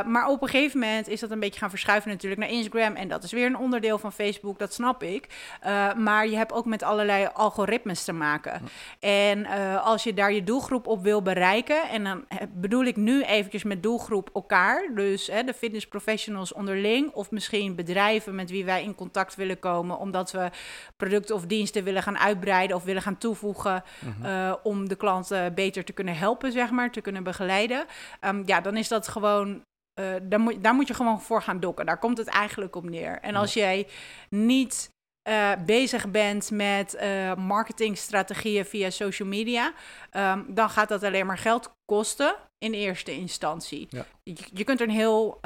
maar 0.04 0.26
op 0.28 0.42
een 0.42 0.48
gegeven 0.48 0.78
moment 0.80 1.08
is 1.08 1.20
dat 1.20 1.30
een 1.30 1.40
beetje 1.40 1.60
gaan 1.60 1.70
verschuiven 1.70 2.10
natuurlijk 2.10 2.40
naar 2.40 2.50
Instagram. 2.50 2.94
En 2.94 3.08
dat 3.08 3.22
is 3.22 3.32
weer 3.32 3.46
een 3.46 3.56
onderdeel 3.56 3.98
van 3.98 4.12
Facebook, 4.12 4.58
dat 4.58 4.74
snap 4.74 5.02
ik. 5.02 5.26
Uh, 5.66 5.94
maar 5.94 6.28
je 6.28 6.36
hebt 6.36 6.52
ook 6.52 6.64
met 6.64 6.82
allerlei 6.82 7.28
algoritmes 7.32 8.04
te 8.04 8.12
maken. 8.12 8.62
En 9.00 9.38
uh, 9.38 9.86
als 9.86 10.02
je 10.02 10.14
daar 10.14 10.32
je 10.32 10.44
doelgroep 10.44 10.86
op 10.86 11.02
wil 11.02 11.22
bereiken... 11.22 11.88
en 11.88 12.04
dan 12.04 12.24
bedoel 12.52 12.84
ik 12.84 12.96
nu 12.96 13.22
eventjes 13.22 13.62
met 13.62 13.82
doelgroep 13.82 14.30
elkaar... 14.34 14.90
dus 14.94 15.26
hè, 15.26 15.44
de 15.44 15.54
fitness 15.54 15.86
professionals 15.86 16.52
onderling... 16.52 17.12
of 17.12 17.30
misschien 17.30 17.74
bedrijven 17.74 18.34
met 18.34 18.50
wie 18.50 18.64
wij 18.64 18.82
in 18.82 18.94
contact 18.94 19.34
willen 19.34 19.58
komen... 19.58 19.98
omdat 19.98 20.30
we 20.30 20.50
producten 20.96 21.18
of 21.28 21.46
diensten 21.46 21.84
willen 21.84 22.02
gaan 22.02 22.18
uitbreiden 22.18 22.76
of 22.76 22.84
willen 22.84 23.02
gaan 23.02 23.18
toevoegen 23.18 23.84
mhm. 23.98 24.26
uh, 24.26 24.54
om 24.62 24.88
de 24.88 24.96
klanten 24.96 25.54
beter 25.54 25.84
te 25.84 25.92
kunnen 25.92 26.16
helpen, 26.16 26.52
zeg 26.52 26.70
maar, 26.70 26.90
te 26.90 27.00
kunnen 27.00 27.22
begeleiden. 27.22 27.86
Um, 28.20 28.42
ja, 28.46 28.60
dan 28.60 28.76
is 28.76 28.88
dat 28.88 29.08
gewoon. 29.08 29.62
Uh, 30.00 30.14
daar, 30.22 30.40
moet, 30.40 30.62
daar 30.62 30.74
moet 30.74 30.88
je 30.88 30.94
gewoon 30.94 31.20
voor 31.20 31.42
gaan 31.42 31.60
dokken. 31.60 31.86
Daar 31.86 31.98
komt 31.98 32.18
het 32.18 32.28
eigenlijk 32.28 32.76
op 32.76 32.88
neer. 32.88 33.18
En 33.20 33.34
als 33.34 33.54
jij 33.54 33.86
niet 34.28 34.90
uh, 35.28 35.52
bezig 35.66 36.10
bent 36.10 36.50
met 36.50 36.96
uh, 37.00 37.34
marketingstrategieën 37.34 38.64
via 38.64 38.90
social 38.90 39.28
media, 39.28 39.72
um, 40.12 40.46
dan 40.48 40.70
gaat 40.70 40.88
dat 40.88 41.02
alleen 41.02 41.26
maar 41.26 41.38
geld 41.38 41.72
kosten 41.84 42.34
in 42.58 42.72
eerste 42.72 43.12
instantie. 43.12 43.86
Ja. 43.90 44.06
Je, 44.22 44.36
je, 44.52 44.64
kunt 44.64 44.80
er 44.80 44.88
een 44.88 44.94
heel 44.94 45.40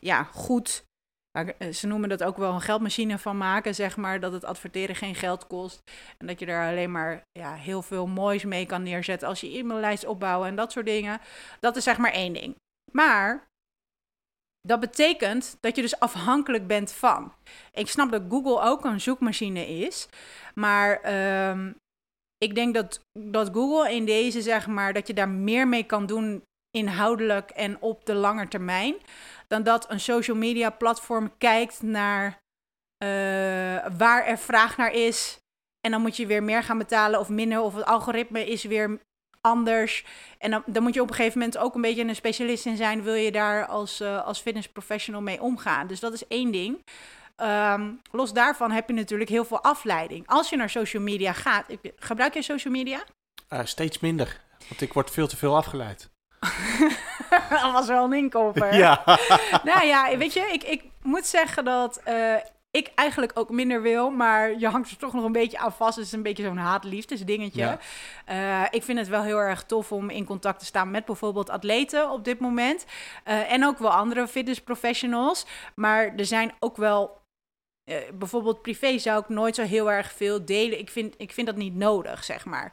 ja, 0.00 0.22
goed 0.22 0.82
eh, 0.82 0.89
ze 1.72 1.86
noemen 1.86 2.08
dat 2.08 2.22
ook 2.22 2.36
wel 2.36 2.52
een 2.52 2.60
geldmachine 2.60 3.18
van 3.18 3.36
maken, 3.36 3.74
zeg 3.74 3.96
maar. 3.96 4.20
Dat 4.20 4.32
het 4.32 4.44
adverteren 4.44 4.96
geen 4.96 5.14
geld 5.14 5.46
kost. 5.46 5.82
En 6.18 6.26
dat 6.26 6.40
je 6.40 6.46
er 6.46 6.68
alleen 6.68 6.90
maar 6.90 7.22
ja, 7.32 7.54
heel 7.54 7.82
veel 7.82 8.06
moois 8.06 8.44
mee 8.44 8.66
kan 8.66 8.82
neerzetten 8.82 9.28
als 9.28 9.40
je 9.40 9.58
e-maillijst 9.58 10.06
opbouwen 10.06 10.48
en 10.48 10.56
dat 10.56 10.72
soort 10.72 10.86
dingen. 10.86 11.20
Dat 11.60 11.76
is 11.76 11.84
zeg 11.84 11.98
maar 11.98 12.12
één 12.12 12.32
ding. 12.32 12.54
Maar 12.92 13.48
dat 14.60 14.80
betekent 14.80 15.56
dat 15.60 15.76
je 15.76 15.82
dus 15.82 16.00
afhankelijk 16.00 16.66
bent 16.66 16.92
van. 16.92 17.32
Ik 17.72 17.88
snap 17.88 18.10
dat 18.10 18.22
Google 18.28 18.60
ook 18.60 18.84
een 18.84 19.00
zoekmachine 19.00 19.66
is. 19.66 20.08
Maar 20.54 21.14
um, 21.50 21.76
ik 22.38 22.54
denk 22.54 22.74
dat, 22.74 23.00
dat 23.18 23.50
Google 23.52 23.94
in 23.94 24.04
deze, 24.04 24.42
zeg 24.42 24.66
maar, 24.66 24.92
dat 24.92 25.06
je 25.06 25.14
daar 25.14 25.28
meer 25.28 25.68
mee 25.68 25.84
kan 25.84 26.06
doen 26.06 26.42
inhoudelijk 26.70 27.50
en 27.50 27.80
op 27.80 28.06
de 28.06 28.14
lange 28.14 28.48
termijn 28.48 28.94
dan 29.48 29.62
dat 29.62 29.90
een 29.90 30.00
social 30.00 30.36
media 30.36 30.70
platform 30.70 31.32
kijkt 31.38 31.82
naar 31.82 32.26
uh, 33.04 33.08
waar 33.96 34.26
er 34.26 34.38
vraag 34.38 34.76
naar 34.76 34.92
is. 34.92 35.38
En 35.80 35.90
dan 35.90 36.00
moet 36.00 36.16
je 36.16 36.26
weer 36.26 36.42
meer 36.42 36.62
gaan 36.62 36.78
betalen 36.78 37.20
of 37.20 37.28
minder, 37.28 37.60
of 37.60 37.74
het 37.74 37.84
algoritme 37.84 38.46
is 38.46 38.64
weer 38.64 39.00
anders. 39.40 40.04
En 40.38 40.50
dan, 40.50 40.62
dan 40.66 40.82
moet 40.82 40.94
je 40.94 41.02
op 41.02 41.08
een 41.08 41.14
gegeven 41.14 41.38
moment 41.38 41.58
ook 41.58 41.74
een 41.74 41.80
beetje 41.80 42.04
een 42.04 42.14
specialist 42.14 42.66
in 42.66 42.76
zijn, 42.76 43.02
wil 43.02 43.14
je 43.14 43.32
daar 43.32 43.66
als, 43.66 44.00
uh, 44.00 44.24
als 44.24 44.40
fitness 44.40 44.68
professional 44.68 45.22
mee 45.22 45.42
omgaan. 45.42 45.86
Dus 45.86 46.00
dat 46.00 46.12
is 46.12 46.26
één 46.26 46.50
ding. 46.52 46.84
Um, 47.36 48.00
los 48.10 48.32
daarvan 48.32 48.70
heb 48.70 48.88
je 48.88 48.94
natuurlijk 48.94 49.30
heel 49.30 49.44
veel 49.44 49.62
afleiding. 49.62 50.26
Als 50.26 50.50
je 50.50 50.56
naar 50.56 50.70
social 50.70 51.02
media 51.02 51.32
gaat, 51.32 51.66
gebruik 51.96 52.34
je 52.34 52.42
social 52.42 52.72
media? 52.72 53.04
Uh, 53.50 53.60
steeds 53.64 53.98
minder, 53.98 54.40
want 54.68 54.80
ik 54.80 54.92
word 54.92 55.10
veel 55.10 55.26
te 55.26 55.36
veel 55.36 55.56
afgeleid. 55.56 56.10
dat 57.50 57.72
was 57.72 57.86
wel 57.86 58.04
een 58.04 58.12
inkoper. 58.12 58.74
Ja. 58.74 59.02
nou 59.64 59.86
ja, 59.86 60.16
weet 60.16 60.32
je, 60.32 60.40
ik, 60.40 60.62
ik 60.62 60.82
moet 61.02 61.26
zeggen 61.26 61.64
dat 61.64 62.00
uh, 62.08 62.34
ik 62.70 62.90
eigenlijk 62.94 63.32
ook 63.34 63.50
minder 63.50 63.82
wil, 63.82 64.10
maar 64.10 64.58
je 64.58 64.68
hangt 64.68 64.90
er 64.90 64.96
toch 64.96 65.12
nog 65.12 65.24
een 65.24 65.32
beetje 65.32 65.58
aan 65.58 65.72
vast. 65.72 65.96
Het 65.96 66.06
is 66.06 66.12
een 66.12 66.22
beetje 66.22 66.44
zo'n 66.44 66.56
haat-liefdes 66.56 67.24
dingetje. 67.24 67.78
Ja. 68.26 68.62
Uh, 68.62 68.66
ik 68.70 68.82
vind 68.82 68.98
het 68.98 69.08
wel 69.08 69.22
heel 69.22 69.38
erg 69.38 69.62
tof 69.62 69.92
om 69.92 70.10
in 70.10 70.24
contact 70.24 70.58
te 70.58 70.64
staan 70.64 70.90
met 70.90 71.04
bijvoorbeeld 71.04 71.50
atleten 71.50 72.10
op 72.10 72.24
dit 72.24 72.38
moment. 72.38 72.84
Uh, 73.28 73.52
en 73.52 73.66
ook 73.66 73.78
wel 73.78 73.90
andere 73.90 74.28
fitness 74.28 74.60
professionals. 74.60 75.46
Maar 75.74 76.12
er 76.16 76.26
zijn 76.26 76.52
ook 76.58 76.76
wel 76.76 77.19
uh, 77.90 77.96
bijvoorbeeld 78.14 78.62
privé 78.62 78.98
zou 78.98 79.22
ik 79.22 79.28
nooit 79.28 79.54
zo 79.54 79.62
heel 79.62 79.90
erg 79.90 80.12
veel 80.12 80.44
delen. 80.44 80.78
Ik 80.78 80.90
vind, 80.90 81.14
ik 81.16 81.32
vind 81.32 81.46
dat 81.46 81.56
niet 81.56 81.74
nodig, 81.74 82.24
zeg 82.24 82.44
maar. 82.44 82.72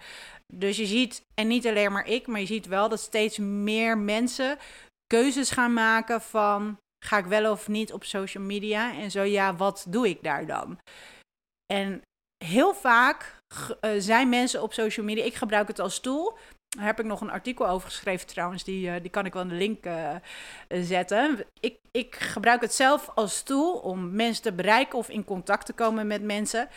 Dus 0.54 0.78
je 0.78 0.86
ziet, 0.86 1.22
en 1.34 1.48
niet 1.48 1.68
alleen 1.68 1.92
maar 1.92 2.08
ik, 2.08 2.28
maar 2.28 2.40
je 2.40 2.46
ziet 2.46 2.68
wel 2.68 2.90
dat 2.90 3.00
steeds 3.00 3.38
meer 3.38 3.98
mensen 3.98 4.58
keuzes 5.08 5.50
gaan 5.52 5.74
maken 5.74 6.22
van 6.22 6.78
ga 7.06 7.18
ik 7.18 7.26
wel 7.26 7.52
of 7.52 7.68
niet 7.68 7.94
op 7.94 8.04
social 8.04 8.44
media? 8.44 8.94
En 8.94 9.12
zo 9.12 9.22
ja, 9.22 9.56
wat 9.56 9.86
doe 9.90 10.10
ik 10.10 10.24
daar 10.24 10.46
dan? 10.46 10.80
En 11.74 12.02
heel 12.46 12.74
vaak 12.74 13.42
uh, 13.82 13.92
zijn 13.98 14.30
mensen 14.30 14.62
op 14.62 14.74
social 14.74 15.06
media, 15.06 15.24
ik 15.24 15.36
gebruik 15.36 15.68
het 15.68 15.80
als 15.80 16.00
tool. 16.00 16.38
Daar 16.78 16.86
heb 16.86 17.00
ik 17.00 17.06
nog 17.06 17.22
een 17.22 17.30
artikel 17.30 17.68
over 17.68 17.90
geschreven 17.90 18.28
trouwens, 18.28 18.64
die, 18.64 18.90
uh, 18.90 19.02
die 19.02 19.10
kan 19.10 19.26
ik 19.26 19.34
wel 19.34 19.42
in 19.42 19.48
de 19.48 19.56
link 19.56 19.86
uh, 19.86 20.16
zetten. 20.68 21.46
Ik, 21.60 21.80
ik 21.92 22.16
gebruik 22.16 22.62
het 22.62 22.74
zelf 22.74 23.10
als 23.16 23.44
tool 23.44 23.74
om 23.74 24.16
mensen 24.16 24.44
te 24.44 24.54
bereiken 24.54 24.98
of 24.98 25.10
in 25.10 25.24
contact 25.24 25.66
te 25.66 25.74
komen 25.74 26.08
met 26.08 26.24
mensen 26.24 26.70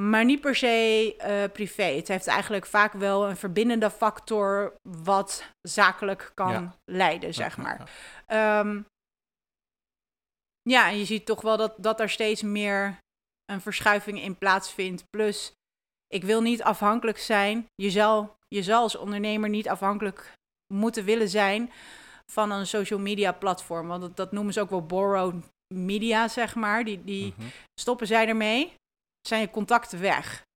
maar 0.00 0.24
niet 0.24 0.40
per 0.40 0.54
se 0.54 1.14
uh, 1.20 1.52
privé. 1.52 1.82
Het 1.82 2.08
heeft 2.08 2.26
eigenlijk 2.26 2.66
vaak 2.66 2.92
wel 2.92 3.28
een 3.28 3.36
verbindende 3.36 3.90
factor 3.90 4.76
wat 4.82 5.44
zakelijk 5.60 6.30
kan 6.34 6.52
ja. 6.52 6.74
leiden, 6.84 7.34
zeg 7.34 7.56
ja, 7.56 7.62
maar. 7.62 7.90
Ja. 8.26 8.60
Um, 8.60 8.86
ja, 10.62 10.88
en 10.88 10.98
je 10.98 11.04
ziet 11.04 11.26
toch 11.26 11.40
wel 11.40 11.56
dat, 11.56 11.74
dat 11.76 12.00
er 12.00 12.10
steeds 12.10 12.42
meer 12.42 12.98
een 13.44 13.60
verschuiving 13.60 14.20
in 14.20 14.38
plaatsvindt. 14.38 15.04
Plus, 15.10 15.52
ik 16.08 16.24
wil 16.24 16.40
niet 16.40 16.62
afhankelijk 16.62 17.18
zijn. 17.18 17.66
Je 17.74 17.90
zal, 17.90 18.36
je 18.48 18.62
zal 18.62 18.82
als 18.82 18.96
ondernemer 18.96 19.48
niet 19.48 19.68
afhankelijk 19.68 20.32
moeten 20.74 21.04
willen 21.04 21.28
zijn 21.28 21.72
van 22.32 22.50
een 22.50 22.66
social 22.66 22.98
media 22.98 23.32
platform. 23.32 23.88
Want 23.88 24.00
dat, 24.00 24.16
dat 24.16 24.32
noemen 24.32 24.52
ze 24.52 24.60
ook 24.60 24.70
wel 24.70 24.86
borrowed 24.86 25.44
media, 25.74 26.28
zeg 26.28 26.54
maar. 26.54 26.84
Die, 26.84 27.04
die 27.04 27.24
mm 27.24 27.32
-hmm. 27.36 27.50
stoppen 27.80 28.06
zij 28.06 28.28
ermee 28.28 28.74
zijn 29.28 29.40
je 29.40 29.50
contacten 29.50 30.00
weg. 30.00 30.46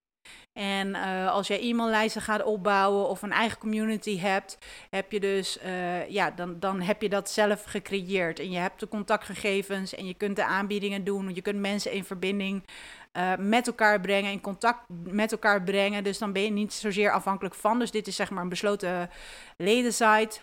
En 0.52 0.88
uh, 0.88 1.30
als 1.30 1.46
jij 1.46 1.60
e-maillijsten 1.60 2.22
gaat 2.22 2.42
opbouwen 2.42 3.08
of 3.08 3.22
een 3.22 3.32
eigen 3.32 3.58
community 3.58 4.18
hebt, 4.18 4.58
heb 4.90 5.12
je 5.12 5.20
dus, 5.20 5.58
uh, 5.64 6.08
ja, 6.08 6.30
dan, 6.30 6.60
dan 6.60 6.80
heb 6.80 7.02
je 7.02 7.08
dat 7.08 7.30
zelf 7.30 7.64
gecreëerd. 7.64 8.38
En 8.38 8.50
je 8.50 8.58
hebt 8.58 8.80
de 8.80 8.88
contactgegevens 8.88 9.94
en 9.94 10.06
je 10.06 10.14
kunt 10.14 10.36
de 10.36 10.44
aanbiedingen 10.44 11.04
doen. 11.04 11.34
Je 11.34 11.42
kunt 11.42 11.58
mensen 11.58 11.92
in 11.92 12.04
verbinding 12.04 12.64
uh, 13.12 13.32
met 13.36 13.66
elkaar 13.66 14.00
brengen, 14.00 14.32
in 14.32 14.40
contact 14.40 14.84
met 14.88 15.32
elkaar 15.32 15.62
brengen. 15.62 16.04
Dus 16.04 16.18
dan 16.18 16.32
ben 16.32 16.42
je 16.42 16.50
niet 16.50 16.72
zozeer 16.72 17.12
afhankelijk 17.12 17.54
van. 17.54 17.78
Dus 17.78 17.90
dit 17.90 18.06
is 18.06 18.16
zeg 18.16 18.30
maar 18.30 18.42
een 18.42 18.48
besloten 18.48 19.10
ledensite. 19.56 20.40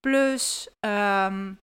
Plus. 0.00 0.68
Um, 0.80 1.58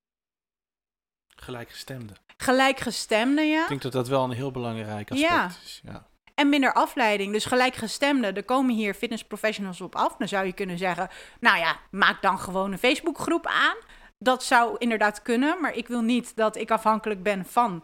Gelijkgestemde. 1.35 2.13
Gelijkgestemde, 2.37 3.41
ja. 3.41 3.61
Ik 3.61 3.67
denk 3.67 3.81
dat 3.81 3.91
dat 3.91 4.07
wel 4.07 4.23
een 4.23 4.31
heel 4.31 4.51
belangrijk 4.51 5.11
aspect 5.11 5.31
ja. 5.31 5.47
is. 5.63 5.81
Ja. 5.83 6.11
En 6.35 6.49
minder 6.49 6.73
afleiding. 6.73 7.31
Dus 7.31 7.45
gelijkgestemde. 7.45 8.27
Er 8.27 8.43
komen 8.43 8.75
hier 8.75 8.93
fitness 8.93 9.23
professionals 9.23 9.81
op 9.81 9.95
af. 9.95 10.15
Dan 10.17 10.27
zou 10.27 10.45
je 10.45 10.53
kunnen 10.53 10.77
zeggen: 10.77 11.09
Nou 11.39 11.57
ja, 11.57 11.75
maak 11.91 12.21
dan 12.21 12.39
gewoon 12.39 12.71
een 12.71 12.77
Facebookgroep 12.77 13.47
aan. 13.47 13.75
Dat 14.17 14.43
zou 14.43 14.75
inderdaad 14.77 15.21
kunnen. 15.21 15.61
Maar 15.61 15.75
ik 15.75 15.87
wil 15.87 16.01
niet 16.01 16.35
dat 16.35 16.55
ik 16.55 16.71
afhankelijk 16.71 17.23
ben 17.23 17.45
van 17.45 17.83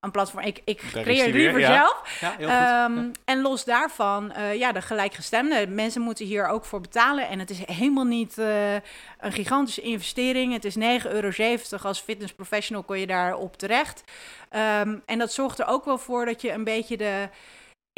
een 0.00 0.10
platform. 0.10 0.44
Ik, 0.44 0.62
ik 0.64 0.78
creëer 0.78 1.32
liever 1.32 1.60
ja. 1.60 1.74
zelf. 1.74 2.20
Ja, 2.20 2.34
heel 2.38 2.90
um, 2.90 3.04
goed. 3.04 3.18
En 3.24 3.40
los 3.40 3.64
daarvan, 3.64 4.32
uh, 4.36 4.54
ja, 4.54 4.72
de 4.72 4.82
gelijkgestemde. 4.82 5.66
Mensen 5.66 6.02
moeten 6.02 6.26
hier 6.26 6.46
ook 6.46 6.64
voor 6.64 6.80
betalen. 6.80 7.28
En 7.28 7.38
het 7.38 7.50
is 7.50 7.58
helemaal 7.66 8.04
niet 8.04 8.38
uh, 8.38 8.72
een 8.74 9.32
gigantische 9.32 9.80
investering. 9.80 10.52
Het 10.52 10.64
is 10.64 10.76
9,70 10.76 10.80
euro. 11.10 11.30
Als 11.82 12.00
fitness 12.00 12.32
professional 12.32 12.82
kon 12.82 12.98
je 12.98 13.06
daar 13.06 13.34
op 13.34 13.56
terecht. 13.56 14.04
Um, 14.80 15.02
en 15.06 15.18
dat 15.18 15.32
zorgt 15.32 15.58
er 15.58 15.66
ook 15.66 15.84
wel 15.84 15.98
voor 15.98 16.24
dat 16.24 16.42
je 16.42 16.52
een 16.52 16.64
beetje 16.64 16.96
de 16.96 17.28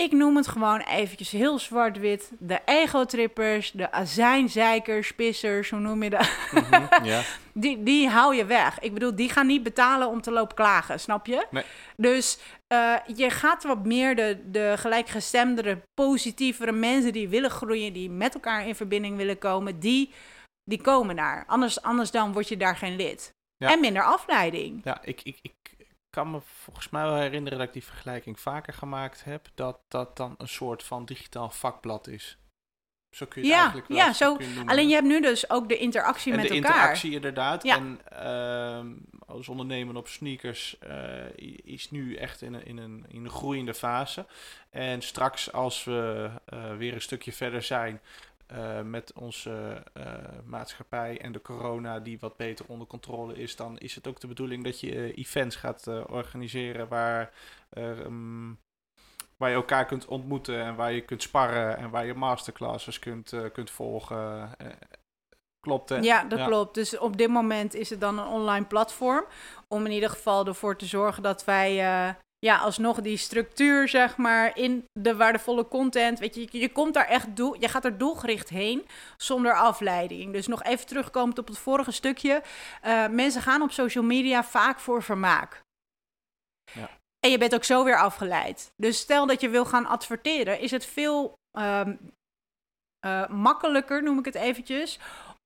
ik 0.05 0.12
noem 0.12 0.37
het 0.37 0.49
gewoon 0.49 0.81
eventjes 0.81 1.31
heel 1.31 1.59
zwart-wit. 1.59 2.31
De 2.38 2.61
ego-trippers, 2.64 3.71
de 3.71 3.93
azijnzeikers, 3.93 5.14
pissers, 5.14 5.71
hoe 5.71 5.81
noem 5.81 6.02
je 6.02 6.11
dat? 6.11 6.31
Mm 6.52 6.62
-hmm, 6.62 7.05
yeah. 7.05 7.25
die, 7.52 7.83
die 7.83 8.09
hou 8.09 8.35
je 8.35 8.45
weg. 8.45 8.78
Ik 8.81 8.93
bedoel, 8.95 9.17
die 9.17 9.28
gaan 9.28 9.47
niet 9.47 9.62
betalen 9.62 10.09
om 10.09 10.21
te 10.21 10.31
lopen 10.31 10.57
klagen, 10.57 11.00
snap 11.00 11.26
je? 11.26 11.47
Nee. 11.50 11.64
Dus 11.97 12.38
uh, 12.73 12.95
je 13.17 13.31
gaat 13.31 13.64
wat 13.64 13.85
meer 13.85 14.17
de, 14.17 14.43
de 14.50 14.75
gelijkgestemdere, 14.76 15.83
positievere 15.95 16.73
mensen 16.73 17.12
die 17.12 17.28
willen 17.28 17.50
groeien, 17.50 17.93
die 17.93 18.11
met 18.11 18.35
elkaar 18.35 18.67
in 18.67 18.75
verbinding 18.75 19.17
willen 19.17 19.38
komen, 19.38 19.81
die, 19.81 20.12
die 20.64 20.81
komen 20.81 21.17
daar. 21.17 21.45
Anders, 21.47 21.83
anders 21.83 22.11
dan 22.11 22.33
word 22.33 22.49
je 22.49 22.57
daar 22.57 22.76
geen 22.76 22.97
lid. 22.97 23.33
Ja. 23.57 23.73
En 23.73 23.81
minder 23.81 24.02
afleiding. 24.02 24.81
Ja, 24.85 24.99
ik, 25.02 25.21
ik, 25.23 25.38
ik 25.43 25.55
kan 26.18 26.30
me 26.30 26.40
volgens 26.62 26.88
mij 26.88 27.02
wel 27.02 27.16
herinneren 27.16 27.58
dat 27.58 27.66
ik 27.66 27.72
die 27.72 27.84
vergelijking 27.84 28.40
vaker 28.40 28.72
gemaakt 28.72 29.25
heb. 29.25 29.48
Dat 29.54 29.78
dat 29.88 30.16
dan 30.16 30.34
een 30.38 30.48
soort 30.48 30.82
van 30.82 31.04
digitaal 31.04 31.50
vakblad 31.50 32.06
is. 32.06 32.38
Zo 33.10 33.26
kun 33.26 33.42
je 33.42 33.48
het 33.48 33.56
Ja, 33.56 33.62
eigenlijk 33.62 33.88
wel 33.88 33.98
ja, 33.98 34.12
zo 34.12 34.37
zo- 34.40 34.58
het. 34.58 34.68
Alleen 34.68 34.88
je 34.88 34.94
hebt 34.94 35.06
nu 35.06 35.20
dus 35.20 35.50
ook 35.50 35.68
de 35.68 35.76
interactie 35.78 36.32
en 36.32 36.38
met 36.38 36.48
de 36.48 36.54
elkaar. 36.54 36.70
interactie 36.75 37.12
inderdaad. 37.12 37.62
Ja. 37.62 37.76
En 37.76 38.00
ehm, 38.04 38.92
als 39.26 39.48
ondernemer 39.48 39.96
op 39.96 40.08
sneakers 40.08 40.78
eh, 40.78 41.25
is 41.64 41.90
nu 41.90 42.14
echt 42.14 42.42
in 42.42 42.54
een, 42.54 42.64
in, 42.66 42.76
een, 42.76 43.04
in 43.08 43.25
een 43.25 43.30
groeiende 43.30 43.75
fase. 43.75 44.26
En 44.70 45.02
straks 45.02 45.52
als 45.52 45.84
we 45.84 46.30
eh, 46.44 46.76
weer 46.76 46.94
een 46.94 47.00
stukje 47.00 47.32
verder 47.32 47.62
zijn 47.62 48.00
eh, 48.49 48.81
met 48.81 49.12
onze 49.12 49.83
eh, 49.93 50.05
maatschappij 50.45 51.21
en 51.21 51.33
de 51.33 51.43
corona 51.43 52.00
die 52.00 52.19
wat 52.19 52.37
beter 52.37 52.64
onder 52.69 52.87
controle 52.87 53.35
is, 53.35 53.57
dan 53.57 53.78
is 53.78 53.95
het 53.95 54.07
ook 54.07 54.21
de 54.21 54.26
bedoeling 54.26 54.64
dat 54.64 54.81
je 54.81 54.95
eh, 54.95 55.17
events 55.19 55.57
gaat 55.57 55.87
organiseren 56.07 56.88
waar, 56.88 57.33
ehm, 57.71 58.52
waar 59.37 59.49
je 59.49 59.55
elkaar 59.55 59.87
kunt 59.87 60.07
ontmoeten 60.07 60.62
en 60.62 60.75
waar 60.75 60.93
je 60.93 61.00
kunt 61.00 61.23
sparren 61.23 61.76
en 61.76 61.90
waar 61.90 62.07
je 62.07 62.14
masterclasses 62.14 62.99
kunt, 62.99 63.35
kunt 63.52 63.71
volgen. 63.71 64.50
Klopt 65.61 65.88
hè? 65.88 65.97
Ja, 65.97 66.25
dat 66.25 66.38
Ja. 66.38 66.47
klopt. 66.47 66.75
Dus 66.75 66.99
op 66.99 67.17
dit 67.17 67.28
moment 67.28 67.75
is 67.75 67.90
het 67.90 68.00
dan 68.00 68.19
een 68.19 68.26
online 68.26 68.67
platform. 68.67 69.25
Om 69.69 69.85
in 69.85 69.93
ieder 69.93 70.11
geval 70.11 70.47
ervoor 70.47 70.76
te 70.76 70.87
zorgen 70.87 71.23
dat 71.23 71.45
wij 71.45 71.75
ja, 72.38 72.59
alsnog 72.59 73.00
die 73.00 73.16
structuur, 73.16 73.88
zeg 73.88 74.16
maar, 74.16 74.57
in 74.57 74.85
de 74.92 75.16
waardevolle 75.16 75.68
content. 75.68 76.18
Weet 76.18 76.35
je, 76.35 76.49
je, 76.50 76.59
je 76.59 76.73
komt 76.73 76.95
daar 76.95 77.07
echt 77.07 77.37
doel, 77.37 77.61
je 77.61 77.68
gaat 77.68 77.85
er 77.85 77.99
doelgericht 77.99 78.49
heen 78.49 78.87
zonder 79.16 79.54
afleiding. 79.54 80.33
Dus 80.33 80.47
nog 80.47 80.62
even 80.62 80.87
terugkomend 80.87 81.38
op 81.38 81.47
het 81.47 81.59
vorige 81.59 81.90
stukje. 81.90 82.42
Eh, 82.83 83.09
mensen 83.09 83.42
gaan 83.42 83.62
op 83.62 83.73
social 83.73 84.04
media 84.04 84.45
vaak 84.45 84.80
voor 84.80 85.02
vermaak. 85.02 85.61
Ja. 86.73 86.90
En 87.21 87.30
je 87.30 87.38
bent 87.38 87.54
ook 87.54 87.64
zo 87.64 87.85
weer 87.85 87.99
afgeleid. 87.99 88.73
Dus 88.76 88.99
stel 88.99 89.26
dat 89.26 89.40
je 89.40 89.49
wil 89.49 89.64
gaan 89.64 89.87
adverteren, 89.87 90.61
is 90.61 90.71
het 90.71 90.87
veel 90.87 91.35
ehm, 91.59 91.97
eh, 92.99 93.28
makkelijker, 93.28 94.02
noem 94.02 94.18
ik 94.18 94.25
het 94.25 94.35
eventjes, 94.35 94.99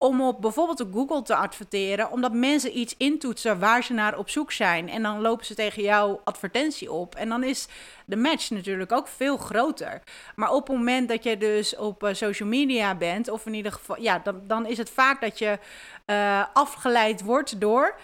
om 0.03 0.23
op 0.23 0.41
bijvoorbeeld 0.41 0.81
op 0.81 0.93
Google 0.93 1.23
te 1.23 1.35
adverteren, 1.35 2.11
omdat 2.11 2.33
mensen 2.33 2.79
iets 2.79 2.95
intoetsen 2.97 3.59
waar 3.59 3.85
ze 3.85 3.93
naar 3.93 4.19
op 4.19 4.29
zoek 4.29 4.53
zijn. 4.53 4.89
En 4.89 5.03
dan 5.03 5.21
lopen 5.21 5.47
ze 5.47 5.55
tegen 5.55 5.83
jouw 5.83 6.21
advertentie 6.25 6.93
op. 6.93 7.15
En 7.15 7.29
dan 7.29 7.43
is 7.43 7.69
de 8.07 8.17
match 8.17 8.51
natuurlijk 8.51 8.93
ook 8.93 9.09
veel 9.09 9.37
groter. 9.37 10.03
Maar 10.35 10.51
op 10.51 10.67
het 10.67 10.77
moment 10.77 11.09
dat 11.09 11.25
je 11.25 11.37
dus 11.37 11.77
op 11.77 12.03
eh, 12.03 12.15
social 12.15 12.49
media 12.49 12.95
bent, 12.95 13.29
of 13.29 13.47
in 13.47 13.55
ieder 13.55 13.73
geval, 13.73 14.01
ja, 14.01 14.19
dan, 14.19 14.41
dan 14.47 14.67
is 14.67 14.79
het 14.79 14.91
vaak 14.91 15.21
dat 15.21 15.39
je 15.39 15.59
eh, 16.05 16.45
afgeleid 16.53 17.23
wordt 17.23 17.61
door. 17.61 17.95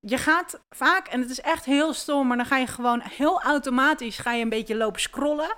Je 0.00 0.18
gaat 0.18 0.60
vaak, 0.74 1.08
en 1.08 1.20
het 1.20 1.30
is 1.30 1.40
echt 1.40 1.64
heel 1.64 1.92
stom, 1.92 2.26
maar 2.26 2.36
dan 2.36 2.46
ga 2.46 2.56
je 2.56 2.66
gewoon 2.66 3.00
heel 3.00 3.42
automatisch 3.42 4.18
ga 4.18 4.32
je 4.32 4.42
een 4.42 4.48
beetje 4.48 4.76
lopen 4.76 5.00
scrollen. 5.00 5.56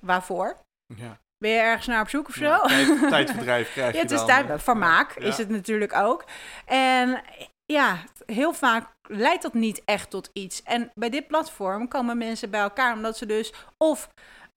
Waarvoor? 0.00 0.56
Ja. 0.96 1.21
Ben 1.42 1.50
je 1.50 1.58
ergens 1.58 1.86
naar 1.86 2.00
op 2.00 2.08
zoek 2.08 2.28
of 2.28 2.34
zo? 2.34 2.44
Ja, 2.62 2.66
tijd- 2.66 3.08
tijdverdrijf 3.08 3.72
krijg 3.72 3.90
je 3.90 3.96
Ja, 3.96 4.02
het 4.02 4.10
is 4.10 4.24
tijd, 4.24 4.62
vermaak 4.62 5.20
Ja. 5.20 5.26
is 5.26 5.36
het 5.36 5.48
natuurlijk 5.48 5.94
ook. 5.94 6.24
En 6.66 7.22
ja, 7.64 7.96
heel 8.26 8.52
vaak 8.52 8.86
leidt 9.02 9.42
dat 9.42 9.54
niet 9.54 9.82
echt 9.84 10.10
tot 10.10 10.30
iets. 10.32 10.62
En 10.62 10.90
bij 10.94 11.10
dit 11.10 11.26
platform 11.26 11.88
komen 11.88 12.18
mensen 12.18 12.50
bij 12.50 12.60
elkaar 12.60 12.94
omdat 12.94 13.16
ze 13.16 13.26
dus 13.26 13.52
of 13.78 14.08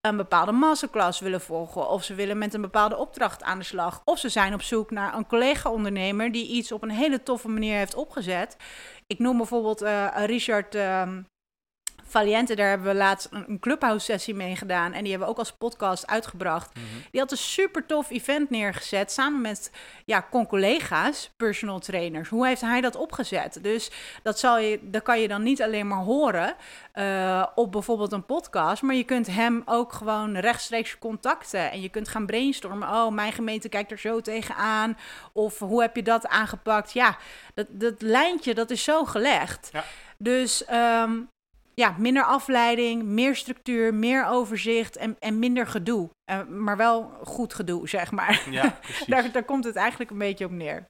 een 0.02 0.18
bepaalde 0.18 0.52
masterclass 0.52 1.20
willen 1.20 1.42
volgen, 1.42 1.90
of 1.90 2.04
ze 2.04 2.14
willen 2.16 2.38
met 2.38 2.54
een 2.54 2.62
bepaalde 2.62 2.98
opdracht 2.98 3.44
aan 3.44 3.58
de 3.58 3.64
slag, 3.66 4.02
of 4.04 4.20
ze 4.20 4.30
zijn 4.30 4.54
op 4.54 4.62
zoek 4.62 4.92
naar 4.92 5.14
een 5.14 5.28
collega-ondernemer 5.28 6.32
die 6.32 6.48
iets 6.48 6.72
op 6.72 6.84
een 6.84 6.90
hele 6.92 7.24
toffe 7.24 7.48
manier 7.50 7.78
heeft 7.78 7.96
opgezet. 7.96 8.56
Ik 9.08 9.20
noem 9.20 9.38
bijvoorbeeld 9.38 9.82
eh, 9.82 10.08
Richard 10.26 10.76
ehm, 10.76 11.22
Valiente, 12.08 12.56
daar 12.56 12.70
hebben 12.70 12.88
we 12.88 12.96
laatst 12.96 13.28
een, 13.32 13.46
een 13.48 13.60
clubhouse-sessie 13.60 14.34
mee 14.34 14.56
gedaan 14.56 14.94
en 14.94 15.02
die 15.02 15.10
hebben 15.10 15.28
we 15.28 15.34
ook 15.34 15.40
als 15.40 15.52
podcast 15.52 16.08
uitgebracht. 16.08 16.76
Mhm. 16.76 16.86
Die 17.12 17.20
had 17.22 17.32
een 17.32 17.38
super 17.38 17.86
tof 17.86 18.10
event 18.10 18.50
neergezet 18.50 19.12
samen 19.12 19.42
met 19.42 19.72
ja, 20.06 20.28
con-collega's, 20.32 21.32
personal 21.38 21.80
trainers. 21.80 22.30
Hoe 22.30 22.48
heeft 22.48 22.62
hij 22.62 22.82
dat 22.82 22.96
opgezet? 22.96 23.60
Dus 23.62 23.92
dat, 24.24 24.40
zal 24.40 24.60
je, 24.60 24.80
dat 24.82 25.04
kan 25.04 25.22
je 25.22 25.28
dan 25.28 25.44
niet 25.44 25.62
alleen 25.62 25.88
maar 25.88 26.04
horen 26.04 26.56
eh, 26.92 27.46
op 27.56 27.72
bijvoorbeeld 27.72 28.12
een 28.12 28.26
podcast, 28.26 28.82
maar 28.82 28.96
je 28.96 29.04
kunt 29.04 29.28
hem 29.28 29.62
ook 29.66 29.94
gewoon 29.94 30.38
rechtstreeks 30.38 30.98
contacten 30.98 31.72
en 31.72 31.82
je 31.82 31.90
kunt 31.90 32.08
gaan 32.08 32.26
brainstormen. 32.26 32.88
Oh, 32.88 33.12
mijn 33.12 33.34
gemeente 33.34 33.70
kijkt 33.70 33.92
er 33.92 34.00
zo 34.00 34.22
tegenaan. 34.22 34.98
Of 35.34 35.60
hoe 35.60 35.82
heb 35.82 35.96
je 35.96 36.04
dat 36.04 36.28
aangepakt? 36.28 36.94
Ja, 36.94 37.18
dat, 37.54 37.68
dat 37.70 38.02
lijntje 38.02 38.54
dat 38.54 38.70
is 38.70 38.84
zo 38.84 39.06
gelegd. 39.06 39.70
Ja. 39.72 39.84
Dus 40.18 40.66
ehm, 40.66 41.12
ja, 41.76 41.96
minder 41.98 42.24
afleiding, 42.24 43.04
meer 43.04 43.36
structuur, 43.36 43.94
meer 43.94 44.26
overzicht 44.26 44.96
en, 44.96 45.20
en 45.20 45.40
minder 45.40 45.68
gedoe. 45.68 46.10
Eh, 46.24 46.46
maar 46.46 46.78
wel 46.78 47.10
goed 47.24 47.54
gedoe, 47.54 47.90
zeg 47.90 48.12
maar. 48.12 48.48
Ja, 48.50 48.80
daar, 49.08 49.32
daar 49.32 49.44
komt 49.44 49.64
het 49.64 49.76
eigenlijk 49.76 50.12
een 50.12 50.18
beetje 50.18 50.46
op 50.46 50.52
neer. 50.52 50.88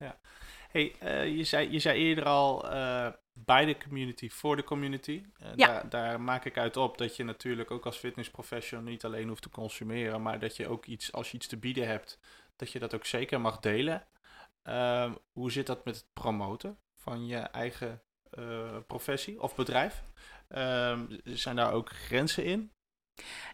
Hey, 0.71 0.95
eh, 0.99 1.35
je, 1.37 1.43
zei, 1.43 1.71
je 1.71 1.79
zei 1.79 1.99
eerder 1.99 2.25
al 2.25 2.71
eh, 2.71 3.07
bij 3.33 3.65
de 3.65 3.77
community, 3.77 4.29
voor 4.29 4.55
de 4.55 4.63
community. 4.63 5.23
Ja. 5.55 5.67
daar, 5.67 5.89
daar 5.89 6.21
maak 6.21 6.45
ik 6.45 6.57
uit 6.57 6.77
op 6.77 6.97
dat 6.97 7.15
je 7.15 7.23
natuurlijk 7.23 7.71
ook 7.71 7.85
als 7.85 7.97
fitnessprofessional 7.97 8.85
niet 8.85 9.05
alleen 9.05 9.27
hoeft 9.27 9.41
te 9.41 9.49
consumeren, 9.49 10.21
maar 10.21 10.39
dat 10.39 10.55
je 10.55 10.67
ook 10.67 10.85
iets, 10.85 11.11
als 11.11 11.31
je 11.31 11.37
iets 11.37 11.47
te 11.47 11.57
bieden 11.57 11.87
hebt, 11.87 12.19
dat 12.55 12.71
je 12.71 12.79
dat 12.79 12.95
ook 12.95 13.05
zeker 13.05 13.41
mag 13.41 13.59
delen. 13.59 14.07
Ehm, 14.63 15.13
hoe 15.31 15.51
zit 15.51 15.67
dat 15.67 15.85
met 15.85 15.95
het 15.95 16.05
promoten 16.13 16.77
van 16.95 17.25
je 17.25 17.37
eigen 17.37 18.01
professie 18.87 19.41
of 19.41 19.55
bedrijf? 19.55 20.03
Ehm, 20.55 21.05
zijn 21.23 21.55
daar 21.55 21.73
ook 21.73 21.89
grenzen 21.89 22.43
in? 22.43 22.71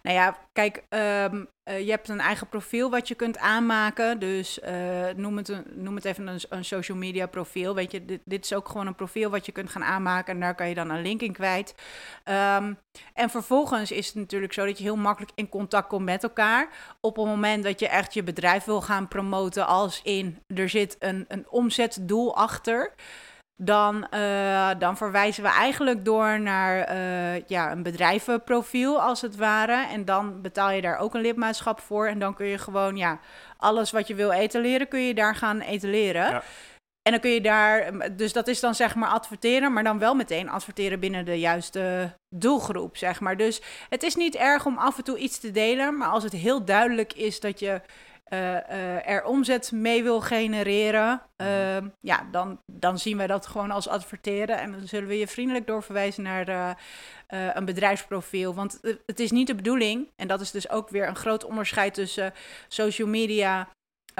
Nou 0.01 0.15
ja, 0.15 0.37
kijk, 0.53 0.83
ehm, 0.89 1.45
eh, 1.63 1.79
je 1.85 1.89
hebt 1.89 2.09
een 2.09 2.19
eigen 2.19 2.47
profiel 2.47 2.89
wat 2.89 3.07
je 3.07 3.15
kunt 3.15 3.37
aanmaken. 3.37 4.19
Dus 4.19 4.59
eh, 4.59 5.07
noem, 5.15 5.37
het 5.37 5.75
noem 5.75 5.95
het 5.95 6.05
even 6.05 6.27
een, 6.27 6.39
een 6.49 6.65
social 6.65 6.97
media 6.97 7.25
profiel. 7.25 7.75
Weet 7.75 7.91
je, 7.91 8.05
dit, 8.05 8.21
dit 8.25 8.43
is 8.43 8.53
ook 8.53 8.67
gewoon 8.67 8.87
een 8.87 8.95
profiel 8.95 9.29
wat 9.29 9.45
je 9.45 9.51
kunt 9.51 9.69
gaan 9.69 9.83
aanmaken. 9.83 10.33
En 10.33 10.39
daar 10.39 10.55
kan 10.55 10.69
je 10.69 10.75
dan 10.75 10.89
een 10.89 11.01
link 11.01 11.21
in 11.21 11.33
kwijt. 11.33 11.75
Ehm, 12.23 12.73
en 13.13 13.29
vervolgens 13.29 13.91
is 13.91 14.07
het 14.07 14.15
natuurlijk 14.15 14.53
zo 14.53 14.65
dat 14.65 14.77
je 14.77 14.83
heel 14.83 14.95
makkelijk 14.95 15.31
in 15.35 15.49
contact 15.49 15.87
komt 15.87 16.05
met 16.05 16.23
elkaar. 16.23 16.69
Op 16.99 17.15
het 17.15 17.25
moment 17.25 17.63
dat 17.63 17.79
je 17.79 17.87
echt 17.87 18.13
je 18.13 18.23
bedrijf 18.23 18.63
wil 18.63 18.81
gaan 18.81 19.07
promoten, 19.07 19.67
als 19.67 20.01
in 20.03 20.43
er 20.47 20.69
zit 20.69 20.95
een, 20.99 21.25
een 21.27 21.49
omzetdoel 21.49 22.35
achter. 22.35 22.93
Dan, 23.55 24.07
eh, 24.09 24.69
dan 24.77 24.97
verwijzen 24.97 25.43
we 25.43 25.49
eigenlijk 25.49 26.05
door 26.05 26.39
naar 26.39 26.79
eh, 26.79 27.47
ja, 27.47 27.71
een 27.71 27.83
bedrijvenprofiel, 27.83 29.01
als 29.01 29.21
het 29.21 29.35
ware. 29.35 29.87
En 29.87 30.05
dan 30.05 30.41
betaal 30.41 30.71
je 30.71 30.81
daar 30.81 30.97
ook 30.97 31.13
een 31.13 31.21
lidmaatschap 31.21 31.79
voor. 31.79 32.07
En 32.07 32.19
dan 32.19 32.33
kun 32.33 32.45
je 32.45 32.57
gewoon, 32.57 32.97
ja, 32.97 33.19
alles 33.57 33.91
wat 33.91 34.07
je 34.07 34.15
wil 34.15 34.31
etaleren, 34.31 34.87
kun 34.87 34.99
je 34.99 35.13
daar 35.13 35.35
gaan 35.35 35.59
etaleren. 35.59 36.29
Ja. 36.29 36.43
En 37.01 37.11
dan 37.11 37.21
kun 37.21 37.31
je 37.31 37.41
daar, 37.41 37.91
dus 38.15 38.33
dat 38.33 38.47
is 38.47 38.59
dan 38.59 38.75
zeg 38.75 38.95
maar 38.95 39.09
adverteren, 39.09 39.73
maar 39.73 39.83
dan 39.83 39.99
wel 39.99 40.15
meteen 40.15 40.49
adverteren 40.49 40.99
binnen 40.99 41.25
de 41.25 41.39
juiste 41.39 42.13
doelgroep, 42.35 42.97
zeg 42.97 43.19
maar. 43.19 43.37
Dus 43.37 43.61
het 43.89 44.03
is 44.03 44.15
niet 44.15 44.35
erg 44.35 44.65
om 44.65 44.77
af 44.77 44.97
en 44.97 45.03
toe 45.03 45.17
iets 45.17 45.39
te 45.39 45.51
delen, 45.51 45.97
maar 45.97 46.07
als 46.07 46.23
het 46.23 46.33
heel 46.33 46.65
duidelijk 46.65 47.13
is 47.13 47.39
dat 47.39 47.59
je 47.59 47.81
er 49.05 49.23
omzet 49.23 49.71
mee 49.71 50.03
wil 50.03 50.21
genereren, 50.21 51.21
eh, 51.35 51.77
ja, 51.99 52.27
dan, 52.31 52.61
dan 52.65 52.99
zien 52.99 53.17
wij 53.17 53.27
dat 53.27 53.45
gewoon 53.45 53.71
als 53.71 53.87
adverteren. 53.87 54.59
En 54.59 54.71
dan 54.71 54.87
zullen 54.87 55.07
we 55.07 55.17
je 55.17 55.27
vriendelijk 55.27 55.67
doorverwijzen 55.67 56.23
naar 56.23 56.47
eh, 56.47 56.69
eh, 57.27 57.55
een 57.55 57.65
bedrijfsprofiel. 57.65 58.53
Want 58.53 58.79
eh, 58.81 58.93
het 59.05 59.19
is 59.19 59.31
niet 59.31 59.47
de 59.47 59.55
bedoeling, 59.55 60.11
en 60.15 60.27
dat 60.27 60.41
is 60.41 60.51
dus 60.51 60.69
ook 60.69 60.89
weer 60.89 61.07
een 61.07 61.15
groot 61.15 61.43
onderscheid 61.43 61.93
tussen 61.93 62.33
social 62.67 63.07
media 63.07 63.67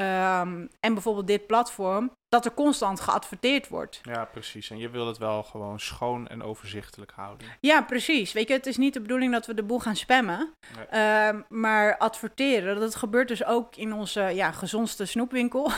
ehm, 0.02 0.68
en 0.80 0.94
bijvoorbeeld 0.94 1.28
dit 1.28 1.48
platform, 1.48 2.12
dat 2.32 2.46
er 2.46 2.54
constant 2.54 3.00
geadverteerd 3.00 3.68
wordt. 3.68 4.00
Ja, 4.04 4.26
precies. 4.26 4.70
En 4.70 4.78
je 4.78 4.90
wil 4.90 5.08
het 5.08 5.18
wel 5.18 5.44
gewoon 5.44 5.80
schoon 5.80 6.28
en 6.28 6.44
overzichtelijk 6.44 7.12
houden. 7.16 7.48
Ja, 7.60 7.82
precies. 7.82 8.34
Weet 8.34 8.48
je, 8.48 8.54
het 8.54 8.66
is 8.66 8.78
niet 8.78 8.94
de 8.94 9.02
bedoeling 9.02 9.32
dat 9.32 9.46
we 9.46 9.54
de 9.54 9.64
boel 9.64 9.80
gaan 9.80 9.96
spammen. 9.96 10.54
Nee. 10.76 10.86
Ehm, 10.86 11.42
maar 11.50 11.98
adverteren, 11.98 12.80
dat 12.80 12.96
gebeurt 12.96 13.28
dus 13.28 13.46
ook 13.46 13.76
in 13.76 13.94
onze 13.94 14.22
ja, 14.22 14.52
gezondste 14.52 15.06
snoepwinkel. 15.06 15.72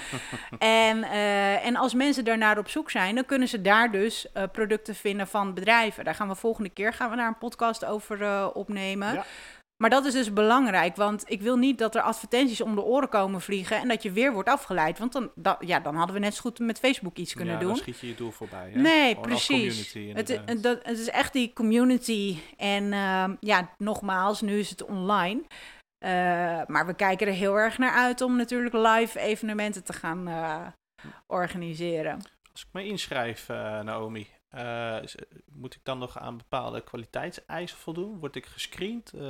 en, 0.58 1.02
eh, 1.02 1.66
en 1.66 1.76
als 1.76 1.94
mensen 1.94 2.24
daarnaar 2.24 2.58
op 2.58 2.68
zoek 2.68 2.90
zijn, 2.90 3.14
dan 3.14 3.24
kunnen 3.24 3.48
ze 3.48 3.60
daar 3.60 3.90
dus 3.90 4.32
eh, 4.32 4.42
producten 4.52 4.94
vinden 4.94 5.26
van 5.26 5.54
bedrijven. 5.54 6.04
Daar 6.04 6.14
gaan 6.14 6.28
we 6.28 6.34
volgende 6.34 6.70
keer 6.70 6.92
gaan 6.92 7.10
we 7.10 7.16
daar 7.16 7.28
een 7.28 7.38
podcast 7.38 7.84
over 7.84 8.22
eh, 8.22 8.48
opnemen. 8.52 9.14
Ja. 9.14 9.24
Maar 9.82 9.90
dat 9.90 10.04
is 10.04 10.12
dus 10.12 10.32
belangrijk, 10.32 10.96
want 10.96 11.24
ik 11.26 11.40
wil 11.40 11.56
niet 11.56 11.78
dat 11.78 11.94
er 11.94 12.02
advertenties 12.02 12.60
om 12.60 12.74
de 12.74 12.82
oren 12.82 13.08
komen 13.08 13.40
vliegen 13.40 13.76
en 13.76 13.88
dat 13.88 14.02
je 14.02 14.12
weer 14.12 14.32
wordt 14.32 14.48
afgeleid. 14.48 14.98
Want 14.98 15.12
dan, 15.12 15.30
da- 15.34 15.56
ja, 15.60 15.80
dan 15.80 15.94
hadden 15.94 16.14
we 16.14 16.20
net 16.20 16.34
zo 16.34 16.40
goed 16.40 16.58
met 16.58 16.78
Facebook 16.78 17.16
iets 17.16 17.34
kunnen 17.34 17.54
ja, 17.54 17.60
doen. 17.60 17.68
dan 17.68 17.76
schiet 17.76 17.98
je 17.98 18.06
je 18.06 18.14
doel 18.14 18.30
voorbij. 18.30 18.70
Hè? 18.70 18.80
Nee, 18.80 19.08
Gewoon 19.08 19.28
precies. 19.28 19.92
het, 19.94 20.62
dat, 20.62 20.78
het 20.82 20.98
is 20.98 21.08
echt 21.08 21.32
die 21.32 21.52
community. 21.52 22.38
En 22.56 22.92
ehm, 22.92 23.34
ja, 23.40 23.70
nogmaals, 23.78 24.40
nu 24.40 24.58
is 24.58 24.70
het 24.70 24.84
online. 24.84 25.42
Eh, 25.98 26.10
maar 26.66 26.86
we 26.86 26.94
kijken 26.94 27.26
er 27.26 27.32
heel 27.32 27.58
erg 27.58 27.78
naar 27.78 27.94
uit 27.94 28.20
om 28.20 28.36
natuurlijk 28.36 28.74
live 28.74 29.20
evenementen 29.20 29.84
te 29.84 29.92
gaan 29.92 30.28
eh, 30.28 30.66
organiseren. 31.26 32.14
Als 32.52 32.62
ik 32.62 32.68
me 32.72 32.84
inschrijf, 32.84 33.48
eh, 33.48 33.80
Naomi, 33.80 34.26
Uh, 34.54 34.96
moet 35.52 35.74
ik 35.74 35.80
dan 35.82 35.98
nog 35.98 36.18
aan 36.18 36.36
bepaalde 36.36 36.80
kwaliteitseisen 36.80 37.78
voldoen? 37.78 38.18
Word 38.18 38.36
ik 38.36 38.46
gescreend? 38.46 39.12
Uh, 39.14 39.22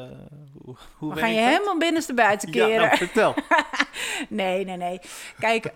hoe, 0.63 0.77
hoe 0.97 1.15
We 1.15 1.21
gaan 1.21 1.31
je 1.31 1.41
dat? 1.41 1.51
helemaal 1.51 1.79
binnenste 1.79 2.15
buiten 2.15 2.51
keren. 2.51 2.71
Ja, 2.71 2.85
nou, 2.85 2.97
vertel. 2.97 3.35
nee, 4.29 4.65
nee, 4.65 4.77
nee. 4.77 5.01
Kijk, 5.39 5.71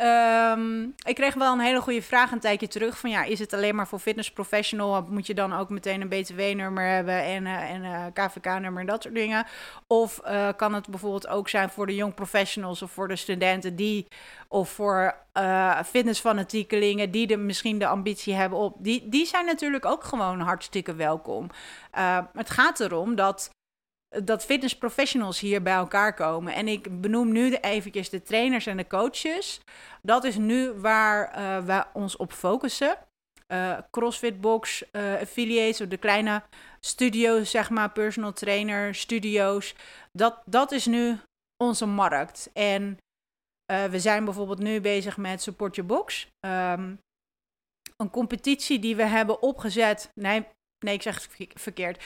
um, 0.58 0.94
ik 1.04 1.14
kreeg 1.14 1.34
wel 1.34 1.52
een 1.52 1.60
hele 1.60 1.80
goede 1.80 2.02
vraag 2.02 2.32
een 2.32 2.40
tijdje 2.40 2.68
terug. 2.68 2.98
Van 2.98 3.10
ja, 3.10 3.24
is 3.24 3.38
het 3.38 3.52
alleen 3.52 3.74
maar 3.74 3.88
voor 3.88 3.98
fitness 3.98 4.30
professional? 4.30 5.06
Moet 5.08 5.26
je 5.26 5.34
dan 5.34 5.52
ook 5.52 5.68
meteen 5.68 6.00
een 6.00 6.08
BTW-nummer 6.08 6.88
hebben 6.88 7.22
en, 7.22 7.44
uh, 7.44 7.70
en 7.70 8.12
KVK-nummer 8.12 8.80
en 8.80 8.86
dat 8.86 9.02
soort 9.02 9.14
dingen? 9.14 9.46
Of 9.86 10.20
kan 10.56 10.74
het 10.74 10.88
bijvoorbeeld 10.88 11.28
ook 11.28 11.48
zijn 11.48 11.70
voor 11.70 11.86
de 11.86 11.94
young 11.94 12.14
professionals 12.14 12.82
of 12.82 12.90
voor 12.90 13.08
de 13.08 13.16
studenten 13.16 13.76
die... 13.76 14.06
of 14.48 14.68
voor 14.68 15.14
fitnessfanatiekelingen 15.84 17.10
die 17.10 17.26
de, 17.26 17.36
misschien 17.36 17.78
de 17.78 17.86
ambitie 17.86 18.34
hebben 18.34 18.58
op... 18.58 18.74
Die, 18.78 19.08
die 19.08 19.26
zijn 19.26 19.46
natuurlijk 19.46 19.84
ook 19.84 20.04
gewoon 20.04 20.40
hartstikke 20.40 20.94
welkom. 20.94 21.50
Het 22.32 22.50
gaat 22.50 22.80
erom 22.80 23.14
dat, 23.14 23.50
dat 24.24 24.44
fitnessprofessionals 24.44 25.40
hier 25.40 25.62
bij 25.62 25.74
elkaar 25.74 26.14
komen. 26.14 26.54
En 26.54 26.68
ik 26.68 27.00
benoem 27.00 27.32
nu 27.32 27.50
de, 27.50 28.06
de 28.10 28.22
trainers 28.22 28.66
en 28.66 28.76
de 28.76 28.86
coaches. 28.86 29.60
Dat 30.02 30.24
is 30.24 30.36
nu 30.36 30.72
waar 30.72 31.38
uh, 31.38 31.64
we 31.64 31.84
ons 31.92 32.16
op 32.16 32.32
focussen. 32.32 32.98
Uh, 33.52 33.78
CrossFit 33.90 34.40
Box, 34.40 34.92
affiliates, 34.92 35.80
of 35.80 35.88
de 35.88 35.96
kleine 35.96 36.42
studio's, 36.80 37.50
zeg 37.50 37.70
maar, 37.70 37.90
personal 37.90 38.32
trainer, 38.32 38.94
studio's. 38.94 39.74
Dat, 40.12 40.42
dat 40.44 40.72
is 40.72 40.86
nu 40.86 41.18
onze 41.56 41.86
markt. 41.86 42.50
En 42.52 42.98
we 43.66 44.00
zijn 44.00 44.24
bijvoorbeeld 44.24 44.58
nu 44.58 44.80
bezig 44.80 45.16
met 45.16 45.42
Support 45.42 45.74
Your 45.74 45.94
Box. 45.94 46.28
Um, 46.40 46.98
een 47.96 48.10
competitie 48.10 48.78
die 48.78 48.96
we 48.96 49.02
hebben 49.04 49.42
opgezet. 49.42 50.10
Nee, 50.14 50.46
nee, 50.84 50.94
ik 50.94 51.02
zeg 51.02 51.14
het 51.14 51.48
verkeerd. 51.54 52.04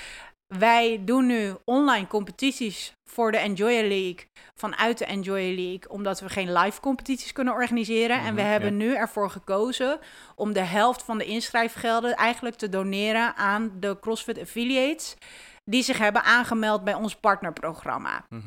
Wij 0.58 1.00
doen 1.04 1.26
nu 1.26 1.54
online 1.64 2.06
competities 2.06 2.94
voor 3.04 3.32
de 3.32 3.38
Enjoy 3.38 3.72
League 3.72 4.28
vanuit 4.54 4.98
de 4.98 5.04
Enjoy 5.04 5.54
League, 5.54 5.88
omdat 5.88 6.20
we 6.20 6.28
geen 6.28 6.52
live 6.52 6.80
competities 6.80 7.32
kunnen 7.32 7.54
organiseren. 7.54 8.20
en 8.20 8.34
we 8.34 8.40
mhm, 8.40 8.50
hebben 8.50 8.76
nu 8.76 8.94
ervoor 8.94 9.30
gekozen 9.30 9.98
om 10.34 10.52
de 10.52 10.60
helft 10.60 11.02
van 11.02 11.18
de 11.18 11.24
inschrijfgelden 11.24 12.14
eigenlijk 12.14 12.56
te 12.56 12.68
doneren 12.68 13.36
aan 13.36 13.72
de 13.80 13.96
CrossFit 14.00 14.40
Affiliates 14.40 15.16
die 15.64 15.82
zich 15.82 15.98
hebben 15.98 16.22
aangemeld 16.22 16.84
bij 16.84 16.94
ons 16.94 17.16
partnerprogramma. 17.16 18.26
Mm 18.28 18.42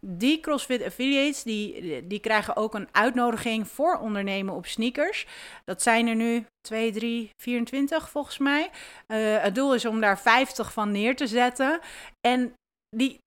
die 0.00 0.40
CrossFit 0.40 0.84
Affiliates, 0.84 1.42
die, 1.42 2.06
die 2.06 2.18
krijgen 2.18 2.56
ook 2.56 2.74
een 2.74 2.88
uitnodiging 2.92 3.68
voor 3.68 3.98
ondernemen 3.98 4.54
op 4.54 4.66
sneakers. 4.66 5.26
Dat 5.64 5.82
zijn 5.82 6.06
er 6.06 6.14
nu 6.14 6.46
2, 6.60 6.92
3, 6.92 7.30
24 7.42 8.10
volgens 8.10 8.38
mij. 8.38 8.70
Uh, 9.06 9.42
het 9.42 9.54
doel 9.54 9.74
is 9.74 9.84
om 9.84 10.00
daar 10.00 10.18
50 10.18 10.72
van 10.72 10.92
neer 10.92 11.16
te 11.16 11.26
zetten. 11.26 11.80
En 12.20 12.52
die, 12.96 13.18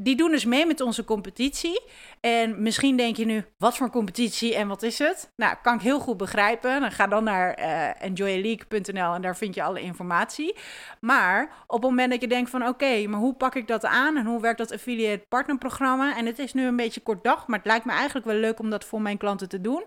die 0.00 0.16
doen 0.16 0.30
dus 0.30 0.44
mee 0.44 0.66
met 0.66 0.80
onze 0.80 1.04
competitie. 1.04 1.82
En 2.20 2.62
misschien 2.62 2.96
denk 2.96 3.16
je 3.16 3.24
nu, 3.24 3.44
wat 3.58 3.76
voor 3.76 3.90
competitie 3.90 4.54
en 4.54 4.68
wat 4.68 4.82
is 4.82 4.98
het? 4.98 5.32
Nou, 5.36 5.56
kan 5.62 5.74
ik 5.74 5.80
heel 5.80 6.00
goed 6.00 6.16
begrijpen. 6.16 6.80
Dan 6.80 6.92
ga 6.92 7.06
dan 7.06 7.24
naar 7.24 7.58
uh, 7.58 8.02
enjoyaleague.nl 8.02 9.14
en 9.14 9.22
daar 9.22 9.36
vind 9.36 9.54
je 9.54 9.62
alle 9.62 9.80
informatie. 9.80 10.56
Maar 11.00 11.64
op 11.66 11.80
het 11.82 11.90
moment 11.90 12.10
dat 12.10 12.20
je 12.20 12.28
denkt 12.28 12.50
van, 12.50 12.66
oké, 12.66 13.06
maar 13.06 13.20
hoe 13.20 13.34
pak 13.34 13.54
ik 13.54 13.66
dat 13.66 13.84
aan? 13.84 14.16
En 14.16 14.26
hoe 14.26 14.40
werkt 14.40 14.58
dat 14.58 14.72
affiliate 14.72 15.24
partnerprogramma? 15.28 16.16
En 16.16 16.26
het 16.26 16.38
is 16.38 16.52
nu 16.52 16.66
een 16.66 16.76
beetje 16.76 17.00
kort 17.00 17.24
dag, 17.24 17.46
maar 17.46 17.58
het 17.58 17.66
lijkt 17.66 17.84
me 17.84 17.92
eigenlijk 17.92 18.26
wel 18.26 18.36
leuk 18.36 18.58
om 18.58 18.70
dat 18.70 18.84
voor 18.84 19.02
mijn 19.02 19.18
klanten 19.18 19.48
te 19.48 19.60
doen. 19.60 19.84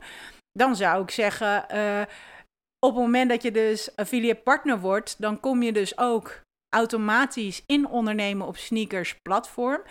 Dan 0.51 0.75
zou 0.75 1.03
ik 1.03 1.11
zeggen, 1.11 1.65
uh, 1.73 2.01
op 2.79 2.93
het 2.93 3.03
moment 3.03 3.29
dat 3.29 3.43
je 3.43 3.51
dus 3.51 3.95
affiliate 3.95 4.41
partner 4.41 4.79
wordt, 4.79 5.15
dan 5.21 5.39
kom 5.39 5.63
je 5.63 5.71
dus 5.71 5.97
ook 5.97 6.45
automatisch 6.77 7.63
in 7.65 7.87
ondernemen 7.87 8.47
op 8.47 8.57
sneakers 8.57 9.15
platform. 9.21 9.81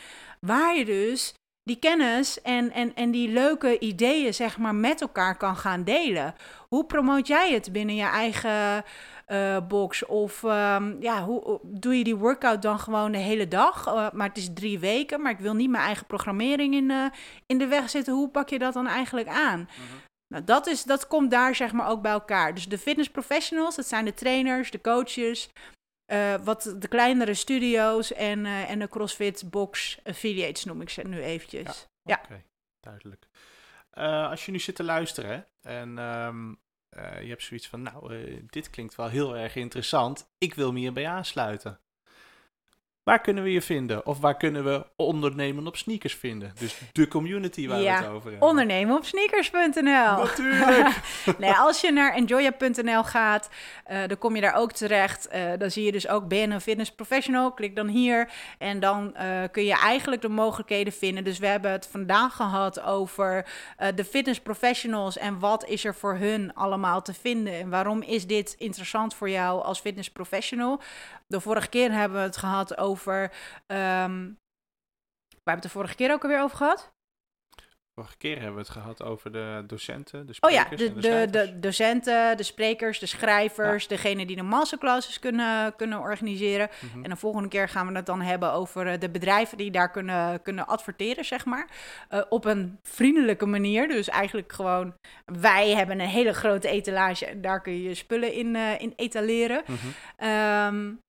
Waar 0.40 0.76
je 0.76 0.84
dus 0.84 1.34
die 1.62 1.78
kennis 1.78 2.42
en, 2.42 2.72
en, 2.72 2.94
en 2.94 3.10
die 3.10 3.28
leuke 3.28 3.78
ideeën 3.78 4.34
zeg 4.34 4.58
maar 4.58 4.74
met 4.74 5.00
elkaar 5.00 5.36
kan 5.36 5.56
gaan 5.56 5.84
delen. 5.84 6.34
Hoe 6.68 6.84
promoot 6.84 7.26
jij 7.26 7.52
het 7.52 7.72
binnen 7.72 7.94
je 7.94 8.04
eigen 8.04 8.84
uh, 9.28 9.56
box? 9.68 10.06
Of 10.06 10.42
um, 10.42 10.96
ja, 11.00 11.24
hoe 11.24 11.60
doe 11.62 11.98
je 11.98 12.04
die 12.04 12.16
workout 12.16 12.62
dan 12.62 12.78
gewoon 12.78 13.12
de 13.12 13.18
hele 13.18 13.48
dag? 13.48 13.86
Uh, 13.86 14.10
maar 14.12 14.28
het 14.28 14.36
is 14.36 14.50
drie 14.54 14.78
weken, 14.78 15.22
maar 15.22 15.32
ik 15.32 15.38
wil 15.38 15.54
niet 15.54 15.70
mijn 15.70 15.84
eigen 15.84 16.06
programmering 16.06 16.74
in, 16.74 16.90
uh, 16.90 17.06
in 17.46 17.58
de 17.58 17.66
weg 17.66 17.90
zitten. 17.90 18.14
Hoe 18.14 18.28
pak 18.28 18.48
je 18.48 18.58
dat 18.58 18.74
dan 18.74 18.86
eigenlijk 18.86 19.28
aan? 19.28 19.58
Mm 19.58 20.04
Nou, 20.28 20.44
dat, 20.44 20.66
is, 20.66 20.82
dat 20.82 21.06
komt 21.06 21.30
daar 21.30 21.54
zeg 21.54 21.72
maar 21.72 21.88
ook 21.88 22.02
bij 22.02 22.12
elkaar. 22.12 22.54
Dus 22.54 22.68
de 22.68 22.78
fitness 22.78 23.10
professionals, 23.10 23.76
dat 23.76 23.86
zijn 23.86 24.04
de 24.04 24.14
trainers, 24.14 24.70
de 24.70 24.80
coaches, 24.80 25.50
uh, 26.06 26.34
wat 26.44 26.74
de 26.78 26.88
kleinere 26.88 27.34
studio's 27.34 28.12
en, 28.12 28.44
uh, 28.44 28.70
en 28.70 28.78
de 28.78 28.88
CrossFit 28.88 29.50
Box 29.50 29.98
affiliates 30.04 30.64
noem 30.64 30.80
ik 30.80 30.90
ze 30.90 31.02
nu 31.02 31.22
eventjes. 31.22 31.88
Ja, 32.02 32.20
oké, 32.24 32.42
duidelijk. 32.80 33.26
Uh, 33.94 34.30
als 34.30 34.46
je 34.46 34.52
nu 34.52 34.58
zit 34.58 34.76
te 34.76 34.84
luisteren 34.84 35.46
en 35.60 35.98
um, 35.98 36.60
je 37.20 37.28
hebt 37.28 37.42
zoiets 37.42 37.68
van, 37.68 37.82
nou, 37.82 38.44
dit 38.46 38.70
klinkt 38.70 38.94
wel 38.94 39.08
heel 39.08 39.36
erg 39.36 39.56
interessant. 39.56 40.30
Ik 40.38 40.54
wil 40.54 40.72
me 40.72 40.78
hierbij 40.78 41.08
aansluiten. 41.08 41.80
Waar 43.06 43.20
kunnen 43.20 43.42
we 43.42 43.52
je 43.52 43.62
vinden? 43.62 44.06
Of 44.06 44.20
waar 44.20 44.36
kunnen 44.36 44.64
we 44.64 44.86
ondernemen 44.96 45.66
op 45.66 45.76
sneakers 45.76 46.14
vinden? 46.14 46.52
Dus 46.58 46.80
de 46.92 47.08
community 47.08 47.68
waar 47.68 47.78
we 47.78 47.88
het 47.88 48.08
over 48.08 48.30
hebben. 48.30 48.48
Ondernemen 48.48 48.96
op 48.96 49.04
sneakers.nl. 49.04 49.82
Natuurlijk. 50.16 51.00
nee, 51.38 51.52
als 51.52 51.80
je 51.80 51.92
naar 51.92 52.14
enjoya.nl 52.14 53.04
gaat, 53.04 53.48
uh, 53.90 53.98
dan 54.06 54.18
kom 54.18 54.34
je 54.34 54.40
daar 54.40 54.54
ook 54.54 54.72
terecht. 54.72 55.28
Uh, 55.34 55.52
dan 55.58 55.70
zie 55.70 55.84
je 55.84 55.92
dus 55.92 56.08
ook 56.08 56.28
ben 56.28 56.50
een 56.50 56.60
fitness 56.60 56.92
professional. 56.92 57.52
Klik 57.52 57.76
dan 57.76 57.88
hier 57.88 58.30
en 58.58 58.80
dan 58.80 59.14
uh, 59.16 59.42
kun 59.50 59.64
je 59.64 59.78
eigenlijk 59.78 60.22
de 60.22 60.28
mogelijkheden 60.28 60.92
vinden. 60.92 61.24
Dus 61.24 61.38
we 61.38 61.46
hebben 61.46 61.70
het 61.70 61.88
vandaag 61.90 62.36
gehad 62.36 62.80
over 62.80 63.46
de 63.94 64.04
fitness 64.04 64.40
professionals 64.40 65.18
en 65.18 65.38
wat 65.38 65.66
is 65.66 65.84
er 65.84 65.94
voor 65.94 66.14
hun 66.14 66.54
allemaal 66.54 67.02
te 67.02 67.14
vinden 67.14 67.52
en 67.52 67.70
waarom 67.70 68.02
is 68.02 68.26
dit 68.26 68.54
interessant 68.58 69.14
voor 69.14 69.30
jou 69.30 69.62
als 69.62 69.80
fitness 69.80 70.10
professional. 70.10 70.80
De 71.26 71.40
vorige 71.40 71.68
keer 71.68 71.92
hebben 71.92 72.18
we 72.18 72.24
het 72.24 72.36
gehad 72.36 72.78
over. 72.78 72.95
Um, 73.04 73.16
waar 73.66 73.76
hebben 73.76 74.38
we 75.44 75.50
het 75.50 75.62
de 75.62 75.68
vorige 75.68 75.94
keer 75.94 76.12
ook 76.12 76.22
alweer 76.22 76.42
over 76.42 76.56
gehad? 76.56 76.94
Vorige 77.98 78.16
keer 78.16 78.34
hebben 78.34 78.54
we 78.54 78.60
het 78.60 78.68
gehad 78.68 79.02
over 79.02 79.32
de 79.32 79.64
docenten, 79.66 80.26
de 80.26 80.32
sprekers 80.32 80.64
Oh 80.64 80.70
ja, 80.70 80.76
de, 80.76 81.00
de, 81.00 81.30
de, 81.30 81.58
docenten, 81.58 82.36
de 82.36 82.42
sprekers, 82.42 82.98
de 82.98 83.06
schrijvers, 83.06 83.82
ja. 83.82 83.88
degene 83.88 84.26
die 84.26 84.36
de 84.36 84.42
masterclasses 84.42 85.18
kunnen, 85.18 85.76
kunnen 85.76 85.98
organiseren. 85.98 86.68
Mhm. 86.80 87.04
En 87.04 87.10
de 87.10 87.16
volgende 87.16 87.48
keer 87.48 87.68
gaan 87.68 87.86
we 87.86 87.96
het 87.96 88.06
dan 88.06 88.20
hebben 88.20 88.52
over 88.52 88.86
eh, 88.86 89.00
de 89.00 89.10
bedrijven 89.10 89.56
die 89.56 89.70
daar 89.70 89.90
kunnen, 89.90 90.42
kunnen 90.42 90.66
adverteren, 90.66 91.24
zeg 91.24 91.44
maar. 91.44 91.68
Uh, 92.10 92.22
op 92.28 92.44
een 92.44 92.78
vriendelijke 92.82 93.46
manier. 93.46 93.88
Dus 93.88 94.08
eigenlijk 94.08 94.52
gewoon, 94.52 94.94
wij 95.24 95.74
hebben 95.74 96.00
een 96.00 96.08
hele 96.08 96.32
grote 96.32 96.68
etalage 96.68 97.26
en 97.26 97.40
daar 97.40 97.60
kun 97.60 97.72
je 97.72 97.82
je 97.82 97.94
spullen 97.94 98.32
in, 98.32 98.54
uh, 98.54 98.80
in 98.80 98.92
etaleren. 98.96 99.62
Mm 99.66 99.76
um, 100.18 101.04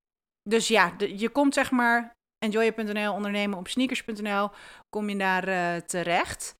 dus 0.47 0.67
ja, 0.67 0.93
je 0.97 1.29
komt 1.29 1.53
zeg 1.53 1.71
maar 1.71 2.15
enjoy.nl, 2.45 3.13
ondernemen 3.13 3.57
op 3.57 3.67
sneakers.nl, 3.67 4.49
kom 4.89 5.09
je 5.09 5.17
daar 5.17 5.47
uh, 5.47 5.75
terecht. 5.75 6.55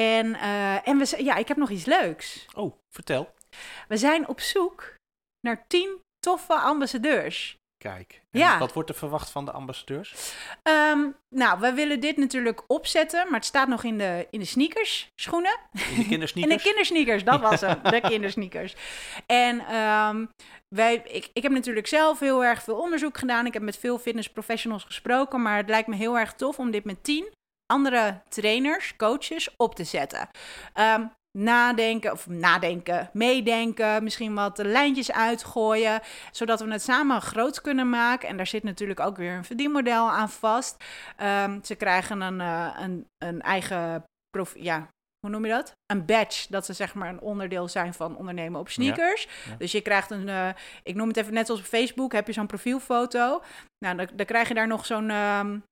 En, 0.00 0.26
uh, 0.26 0.88
en 0.88 0.98
we, 0.98 1.24
ja, 1.24 1.36
ik 1.36 1.48
heb 1.48 1.56
nog 1.56 1.70
iets 1.70 1.84
leuks. 1.84 2.46
Oh, 2.54 2.76
vertel. 2.94 3.34
We 3.88 3.96
zijn 3.96 4.28
op 4.28 4.40
zoek 4.40 4.94
naar 5.40 5.66
tien 5.66 6.00
toffe 6.18 6.54
ambassadeurs. 6.54 7.56
Kijk, 7.82 8.22
ja. 8.30 8.58
wat 8.58 8.72
wordt 8.72 8.88
er 8.88 8.94
verwacht 8.94 9.30
van 9.30 9.44
de 9.44 9.52
ambassadeurs? 9.52 10.34
Um, 10.62 11.16
nou, 11.28 11.60
we 11.60 11.72
willen 11.72 12.00
dit 12.00 12.16
natuurlijk 12.16 12.62
opzetten, 12.66 13.24
maar 13.24 13.38
het 13.38 13.44
staat 13.44 13.68
nog 13.68 13.84
in 13.84 13.98
de, 13.98 14.26
in 14.30 14.40
de 14.40 14.46
sneakers, 14.46 15.10
schoenen. 15.14 15.58
In 15.72 15.96
de 15.96 16.06
kindersneakers? 16.06 16.52
in 16.52 16.56
de 16.56 16.62
kindersneakers, 16.62 17.24
dat 17.24 17.40
was 17.40 17.60
het, 17.60 17.84
de 17.84 18.00
kindersneakers. 18.10 18.74
En 19.26 19.74
um, 19.76 20.28
wij, 20.68 20.94
ik, 20.94 21.30
ik 21.32 21.42
heb 21.42 21.52
natuurlijk 21.52 21.86
zelf 21.86 22.20
heel 22.20 22.44
erg 22.44 22.62
veel 22.62 22.76
onderzoek 22.76 23.18
gedaan. 23.18 23.46
Ik 23.46 23.52
heb 23.52 23.62
met 23.62 23.76
veel 23.76 23.98
fitnessprofessionals 23.98 24.84
gesproken, 24.84 25.42
maar 25.42 25.56
het 25.56 25.68
lijkt 25.68 25.88
me 25.88 25.96
heel 25.96 26.18
erg 26.18 26.34
tof 26.34 26.58
om 26.58 26.70
dit 26.70 26.84
met 26.84 27.04
tien 27.04 27.30
andere 27.66 28.20
trainers, 28.28 28.96
coaches 28.96 29.56
op 29.56 29.74
te 29.74 29.84
zetten. 29.84 30.28
Um, 30.74 31.12
nadenken, 31.38 32.12
of 32.12 32.26
nadenken, 32.26 33.10
meedenken, 33.12 34.04
misschien 34.04 34.34
wat 34.34 34.58
lijntjes 34.58 35.12
uitgooien, 35.12 36.00
zodat 36.32 36.60
we 36.60 36.72
het 36.72 36.82
samen 36.82 37.20
groot 37.20 37.60
kunnen 37.60 37.90
maken. 37.90 38.28
En 38.28 38.36
daar 38.36 38.46
zit 38.46 38.62
natuurlijk 38.62 39.00
ook 39.00 39.16
weer 39.16 39.36
een 39.36 39.44
verdienmodel 39.44 40.10
aan 40.10 40.30
vast. 40.30 40.84
Um, 41.22 41.60
ze 41.64 41.74
krijgen 41.74 42.20
een, 42.20 42.40
uh, 42.40 42.76
een, 42.78 43.06
een 43.18 43.40
eigen 43.40 44.04
prof, 44.30 44.54
ja, 44.56 44.88
hoe 45.20 45.30
noem 45.30 45.44
je 45.44 45.52
dat? 45.52 45.72
Een 45.86 46.06
badge, 46.06 46.46
dat 46.50 46.66
ze 46.66 46.72
zeg 46.72 46.94
maar 46.94 47.08
een 47.08 47.20
onderdeel 47.20 47.68
zijn 47.68 47.94
van 47.94 48.16
ondernemen 48.16 48.60
op 48.60 48.68
sneakers. 48.68 49.28
Dus 49.58 49.72
je 49.72 49.80
krijgt 49.80 50.10
een, 50.10 50.28
uh, 50.28 50.48
ik 50.82 50.94
noem 50.94 51.08
het 51.08 51.16
even 51.16 51.34
net 51.34 51.46
zoals 51.46 51.60
op 51.60 51.66
Facebook, 51.66 52.12
heb 52.12 52.26
je 52.26 52.32
zo'n 52.32 52.46
profielfoto. 52.46 53.42
Nou, 53.78 53.96
dan, 53.96 54.08
dan 54.14 54.26
krijg 54.26 54.48
je 54.48 54.54
daar 54.54 54.66
nog 54.66 54.86
zo'n, 54.86 55.10
um, 55.10 55.62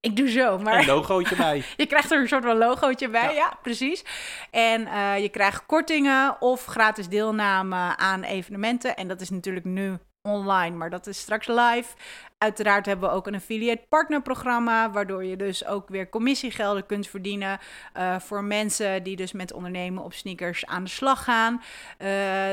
Ik 0.00 0.16
doe 0.16 0.28
zo, 0.28 0.58
maar... 0.58 0.78
Een 0.78 0.86
logootje 0.86 1.36
bij. 1.36 1.64
je 1.76 1.86
krijgt 1.86 2.10
er 2.10 2.20
een 2.20 2.28
soort 2.28 2.44
van 2.44 2.58
logootje 2.58 3.08
bij, 3.08 3.22
ja, 3.22 3.30
Ja. 3.30 3.58
precies. 3.62 4.04
En 4.50 4.86
eh, 4.86 5.18
je 5.18 5.28
krijgt 5.28 5.66
kortingen 5.66 6.36
of 6.40 6.64
gratis 6.64 7.08
deelname 7.08 7.96
aan 7.96 8.22
evenementen. 8.22 8.96
En 8.96 9.08
dat 9.08 9.20
is 9.20 9.30
natuurlijk 9.30 9.64
nu 9.64 9.98
online, 10.22 10.76
maar 10.76 10.90
dat 10.90 11.06
is 11.06 11.18
straks 11.18 11.46
live. 11.46 11.94
Uiteraard 12.38 12.86
hebben 12.86 13.08
we 13.08 13.14
ook 13.14 13.26
een 13.26 13.34
affiliate 13.34 13.86
partnerprogramma, 13.88 14.90
waardoor 14.90 15.24
je 15.24 15.36
dus 15.36 15.66
ook 15.66 15.88
weer 15.88 16.08
commissiegelden 16.08 16.86
kunt 16.86 17.08
verdienen 17.08 17.58
eh, 17.92 18.18
voor 18.18 18.44
mensen 18.44 19.02
die 19.02 19.16
dus 19.16 19.32
met 19.32 19.52
ondernemen 19.52 20.02
op 20.02 20.12
sneakers 20.12 20.66
aan 20.66 20.84
de 20.84 20.90
slag 20.90 21.24
gaan. 21.24 21.62
Eh, 21.98 22.08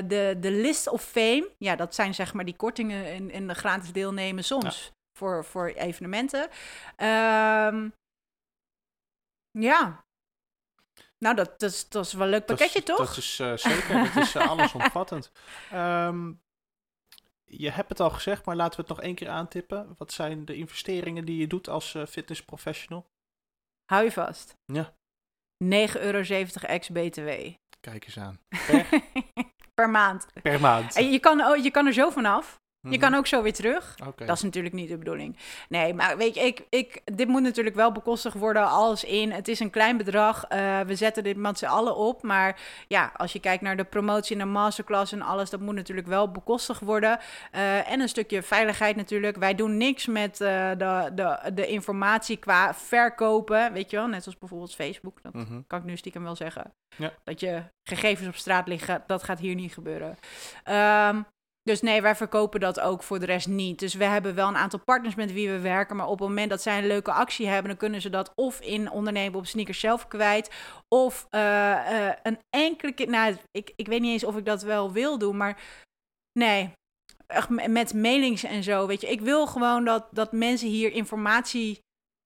de, 0.08 0.38
de 0.40 0.52
list 0.52 0.90
of 0.90 1.02
fame, 1.04 1.50
ja, 1.58 1.76
dat 1.76 1.96
zijn 1.96 2.14
zeg 2.14 2.34
maar 2.34 2.46
die 2.46 2.56
kortingen 2.56 3.06
en, 3.06 3.32
en 3.32 3.48
de 3.48 3.54
gratis 3.56 3.92
deelnemen 3.92 4.44
soms 4.44 4.96
voor, 5.18 5.46
voor 5.46 5.68
evenementen. 5.68 6.50
Ehm, 6.96 7.90
ja. 9.52 10.06
Nou, 11.18 11.36
dat, 11.36 11.60
dat, 11.60 11.72
is, 11.72 11.90
dat 11.90 12.06
is 12.06 12.14
wel 12.14 12.24
een 12.24 12.30
leuk 12.30 12.46
pakketje, 12.46 12.82
dat, 12.84 12.98
toch? 12.98 13.08
Dat 13.08 13.18
is 13.18 13.40
eh, 13.40 13.58
zeker, 13.58 14.04
dat 14.04 14.24
is 14.24 14.36
uh, 14.36 14.50
allesomvattend. 14.52 15.32
Ehm, 15.72 16.34
je 17.46 17.72
hebt 17.72 17.90
het 17.90 18.00
al 18.00 18.10
gezegd, 18.10 18.46
maar 18.46 18.56
laten 18.56 18.76
we 18.76 18.86
het 18.88 18.96
nog 18.96 19.02
één 19.02 19.16
keer 19.16 19.30
aantippen. 19.30 19.96
Wat 19.98 20.12
zijn 20.12 20.46
de 20.46 20.56
investeringen 20.56 21.26
die 21.26 21.38
je 21.38 21.48
doet 21.48 21.70
als 21.70 21.94
uh, 21.94 22.06
fitnessprofessional? 22.06 23.10
Hou 23.86 24.04
je 24.04 24.12
vast. 24.12 24.58
Ja. 24.66 24.96
9,70 25.64 25.68
euro 26.02 26.22
ex-BTW. 26.62 27.30
Kijk 27.80 28.06
eens 28.06 28.20
aan. 28.20 28.40
Per? 28.68 29.04
per 29.74 29.90
maand. 29.90 30.28
Per 30.42 30.60
maand. 30.60 30.96
En 30.96 31.12
je 31.12 31.20
kan, 31.20 31.42
oh, 31.42 31.64
je 31.64 31.72
kan 31.72 31.86
er 31.86 31.94
zo 31.94 32.10
vanaf. 32.10 32.62
Je 32.90 32.98
Mhm. 32.98 33.00
kan 33.00 33.14
ook 33.14 33.28
zo 33.28 33.42
weer 33.42 33.54
terug. 33.54 33.96
Okay. 34.08 34.28
Dat 34.28 34.36
is 34.36 34.44
natuurlijk 34.44 34.74
niet 34.76 34.90
de 34.90 34.98
bedoeling. 34.98 35.38
Nee, 35.70 35.94
maar 35.94 36.18
weet 36.18 36.36
je, 36.36 36.42
ik, 36.42 36.66
ik, 36.70 37.02
dit 37.06 37.28
moet 37.28 37.42
natuurlijk 37.42 37.76
wel 37.76 37.92
bekostigd 37.92 38.36
worden 38.36 38.68
als 38.70 39.04
in... 39.04 39.32
Het 39.32 39.48
is 39.48 39.60
een 39.60 39.70
klein 39.70 39.98
bedrag, 39.98 40.44
uh, 40.52 40.80
we 40.80 40.96
zetten 40.96 41.24
dit 41.24 41.38
met 41.38 41.58
z'n 41.58 41.66
allen 41.66 41.96
op. 41.96 42.24
Maar 42.24 42.60
ja, 42.88 43.12
als 43.18 43.34
je 43.34 43.40
kijkt 43.40 43.64
naar 43.64 43.78
de 43.78 43.84
promotie 43.84 44.36
en 44.36 44.42
de 44.46 44.52
masterclass 44.52 45.12
en 45.12 45.22
alles... 45.22 45.50
dat 45.50 45.60
moet 45.60 45.76
natuurlijk 45.76 46.08
wel 46.08 46.32
bekostigd 46.32 46.82
worden. 46.82 47.20
Uh, 47.56 47.92
en 47.92 48.00
een 48.00 48.10
stukje 48.10 48.42
veiligheid 48.44 48.96
natuurlijk. 48.96 49.38
Wij 49.38 49.56
doen 49.56 49.78
niks 49.78 50.06
met 50.06 50.40
uh, 50.42 50.70
de, 50.78 51.12
de, 51.16 51.52
de 51.54 51.68
informatie 51.68 52.38
qua 52.38 52.74
verkopen, 52.74 53.74
weet 53.74 53.90
je 53.92 53.98
wel. 53.98 54.08
Net 54.08 54.24
zoals 54.24 54.38
bijvoorbeeld 54.40 54.76
Facebook. 54.76 55.22
Dat 55.22 55.34
Mhm. 55.34 55.62
kan 55.68 55.80
ik 55.80 55.86
nu 55.86 55.98
stiekem 55.98 56.24
wel 56.24 56.36
zeggen. 56.36 56.74
Ja. 56.98 57.12
Dat 57.24 57.40
je 57.40 57.64
gegevens 57.84 58.28
op 58.28 58.36
straat 58.36 58.68
liggen, 58.68 59.04
dat 59.08 59.24
gaat 59.24 59.40
hier 59.40 59.56
niet 59.56 59.74
gebeuren. 59.74 60.18
Um, 60.70 61.26
dus 61.68 61.82
nee, 61.82 62.02
wij 62.02 62.16
verkopen 62.16 62.60
dat 62.60 62.80
ook 62.80 63.04
voor 63.04 63.20
de 63.20 63.26
rest 63.26 63.48
niet. 63.48 63.80
Dus 63.80 63.94
we 63.94 64.04
hebben 64.04 64.36
wel 64.36 64.48
een 64.48 64.58
aantal 64.58 64.80
partners 64.80 65.16
met 65.16 65.34
wie 65.34 65.50
we 65.50 65.60
werken. 65.60 65.96
Maar 65.96 66.08
op 66.08 66.20
het 66.20 66.28
moment 66.28 66.50
dat 66.50 66.62
zij 66.62 66.78
een 66.78 66.88
leuke 66.88 67.12
actie 67.12 67.48
hebben, 67.48 67.68
dan 67.68 67.78
kunnen 67.78 68.02
ze 68.02 68.10
dat 68.10 68.32
of 68.36 68.60
in 68.62 68.92
ondernemen 68.92 69.40
op 69.40 69.46
sneakers 69.46 69.80
zelf 69.80 70.08
kwijt. 70.08 70.52
Of 70.88 71.28
uh, 71.32 71.42
uh, 71.42 72.12
een 72.24 72.40
enkele 72.50 72.92
keer. 72.92 73.10
Nou, 73.10 73.36
ik, 73.52 73.74
ik 73.76 73.88
weet 73.88 74.02
niet 74.02 74.12
eens 74.12 74.24
of 74.24 74.38
ik 74.38 74.46
dat 74.46 74.62
wel 74.62 74.92
wil 74.92 75.18
doen. 75.18 75.38
Maar 75.38 75.58
nee. 76.40 76.72
Echt 77.28 77.50
met 77.50 77.94
mailings 77.94 78.44
en 78.44 78.64
zo. 78.64 78.88
Weet 78.88 79.02
je, 79.02 79.08
ik 79.08 79.22
wil 79.22 79.48
gewoon 79.48 79.86
dat, 79.86 80.08
dat 80.12 80.32
mensen 80.32 80.68
hier 80.68 80.92
informatie 80.92 81.80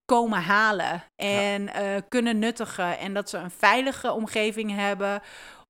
komen 0.05 0.41
halen. 0.41 1.03
En 1.15 1.63
ja. 1.63 1.95
uh, 1.95 2.01
kunnen 2.09 2.39
nuttigen. 2.39 2.97
En 2.97 3.13
dat 3.13 3.29
ze 3.29 3.37
een 3.37 3.51
veilige 3.51 4.11
omgeving 4.11 4.75
hebben 4.75 5.21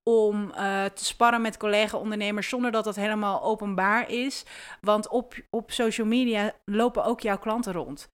om 0.04 0.44
uh, 0.44 0.86
te 0.86 1.06
sparren 1.06 1.42
met 1.42 1.58
collega-ondernemers 1.58 2.50
zonder 2.50 2.72
dat 2.72 2.84
dat 2.84 2.96
helemaal 2.96 3.44
openbaar 3.44 4.10
is. 4.10 4.46
Want 4.82 5.08
op, 5.08 5.34
op 5.50 5.72
social 5.72 6.08
media 6.08 6.54
lopen 6.66 7.04
ook 7.04 7.22
jouw 7.22 7.38
klanten 7.38 7.74
rond. 7.74 8.10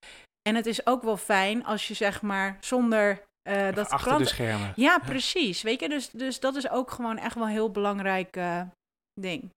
En 0.50 0.56
het 0.56 0.66
is 0.66 0.86
ook 0.88 1.04
wel 1.04 1.18
fijn 1.18 1.66
als 1.66 1.88
je 1.88 1.94
zeg 1.94 2.22
maar 2.22 2.58
zonder 2.60 3.26
uh, 3.50 3.66
dat 3.74 3.90
achter 3.90 4.00
klanten... 4.00 4.26
de 4.26 4.34
schermen. 4.34 4.74
Ja, 4.76 5.00
precies. 5.00 5.62
Weet 5.62 5.80
je, 5.80 5.90
dus, 5.90 6.10
dus 6.10 6.40
dat 6.40 6.56
is 6.56 6.70
ook 6.70 6.92
gewoon 6.92 7.18
echt 7.18 7.36
wel 7.36 7.44
een 7.44 7.50
heel 7.50 7.72
belangrijk 7.72 8.38
uh, 8.38 8.62
ding. 9.14 9.50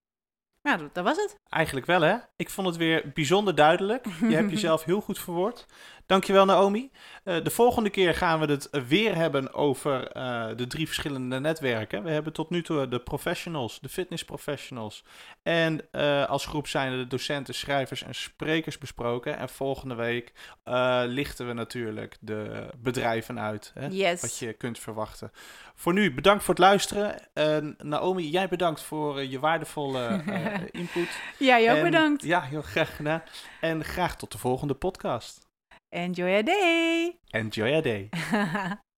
Ja, 0.69 0.77
dat, 0.77 0.95
dat 0.95 1.05
was 1.05 1.17
het. 1.17 1.35
Eigenlijk 1.49 1.87
wel, 1.87 2.01
hè? 2.01 2.17
Ik 2.37 2.51
vond 2.51 2.67
het 2.67 2.77
weer 2.77 3.11
bijzonder 3.15 3.55
duidelijk. 3.55 4.07
Je 4.21 4.35
hebt 4.35 4.51
jezelf 4.51 4.85
heel 4.85 5.01
goed 5.01 5.19
verwoord. 5.19 5.67
Dankjewel, 6.11 6.45
Naomi. 6.45 6.91
Uh, 7.25 7.43
de 7.43 7.51
volgende 7.51 7.91
keer 7.91 8.15
gaan 8.15 8.41
we 8.41 8.47
het 8.47 8.69
weer 8.89 9.15
hebben 9.15 9.55
over 9.55 10.17
uh, 10.17 10.47
de 10.57 10.67
drie 10.67 10.87
verschillende 10.87 11.41
netwerken. 11.41 12.03
We 12.03 12.11
hebben 12.11 12.33
tot 12.33 12.51
nu 12.51 12.63
toe 12.63 12.89
de 12.89 13.01
professionals, 13.01 13.81
de 13.81 13.89
fitness 13.89 14.25
professionals. 14.25 15.05
En 15.43 15.81
uh, 15.93 16.27
als 16.29 16.47
groep 16.47 16.67
zijn 16.67 16.99
de 16.99 17.07
docenten, 17.07 17.55
schrijvers 17.55 18.03
en 18.03 18.15
sprekers 18.15 18.79
besproken. 18.79 19.39
En 19.39 19.49
volgende 19.49 19.95
week 19.95 20.33
lichten 21.07 21.47
we 21.47 21.53
natuurlijk 21.53 22.17
de 22.21 22.69
bedrijven 22.79 23.41
uit. 23.41 23.71
Hè? 23.75 23.87
Yes. 23.87 24.21
Wat 24.21 24.39
je 24.39 24.53
kunt 24.53 24.79
verwachten. 24.79 25.31
Voor 25.75 25.93
nu, 25.93 26.15
bedankt 26.15 26.45
voor 26.45 26.55
het 26.55 26.63
luisteren. 26.63 27.29
Naomi, 27.79 28.31
jij 28.31 28.49
bedankt 28.49 28.83
voor 28.83 29.23
je 29.23 29.39
waardevolle 29.39 30.23
input. 30.71 31.09
Jij 31.39 31.71
ook 31.71 31.77
en, 31.77 31.85
bedankt. 31.85 32.23
Ja, 32.23 32.41
heel 32.41 32.63
graag 32.63 32.97
gedaan. 32.97 33.23
En 33.61 33.85
graag 33.85 34.17
tot 34.17 34.33
de 34.33 34.39
volgende 34.39 34.75
podcast. 34.75 35.49
Enjoy 35.93 36.31
your 36.31 36.43
day. 36.45 37.19
Enjoy 37.35 37.71
your 37.71 37.83
day. 37.83 38.11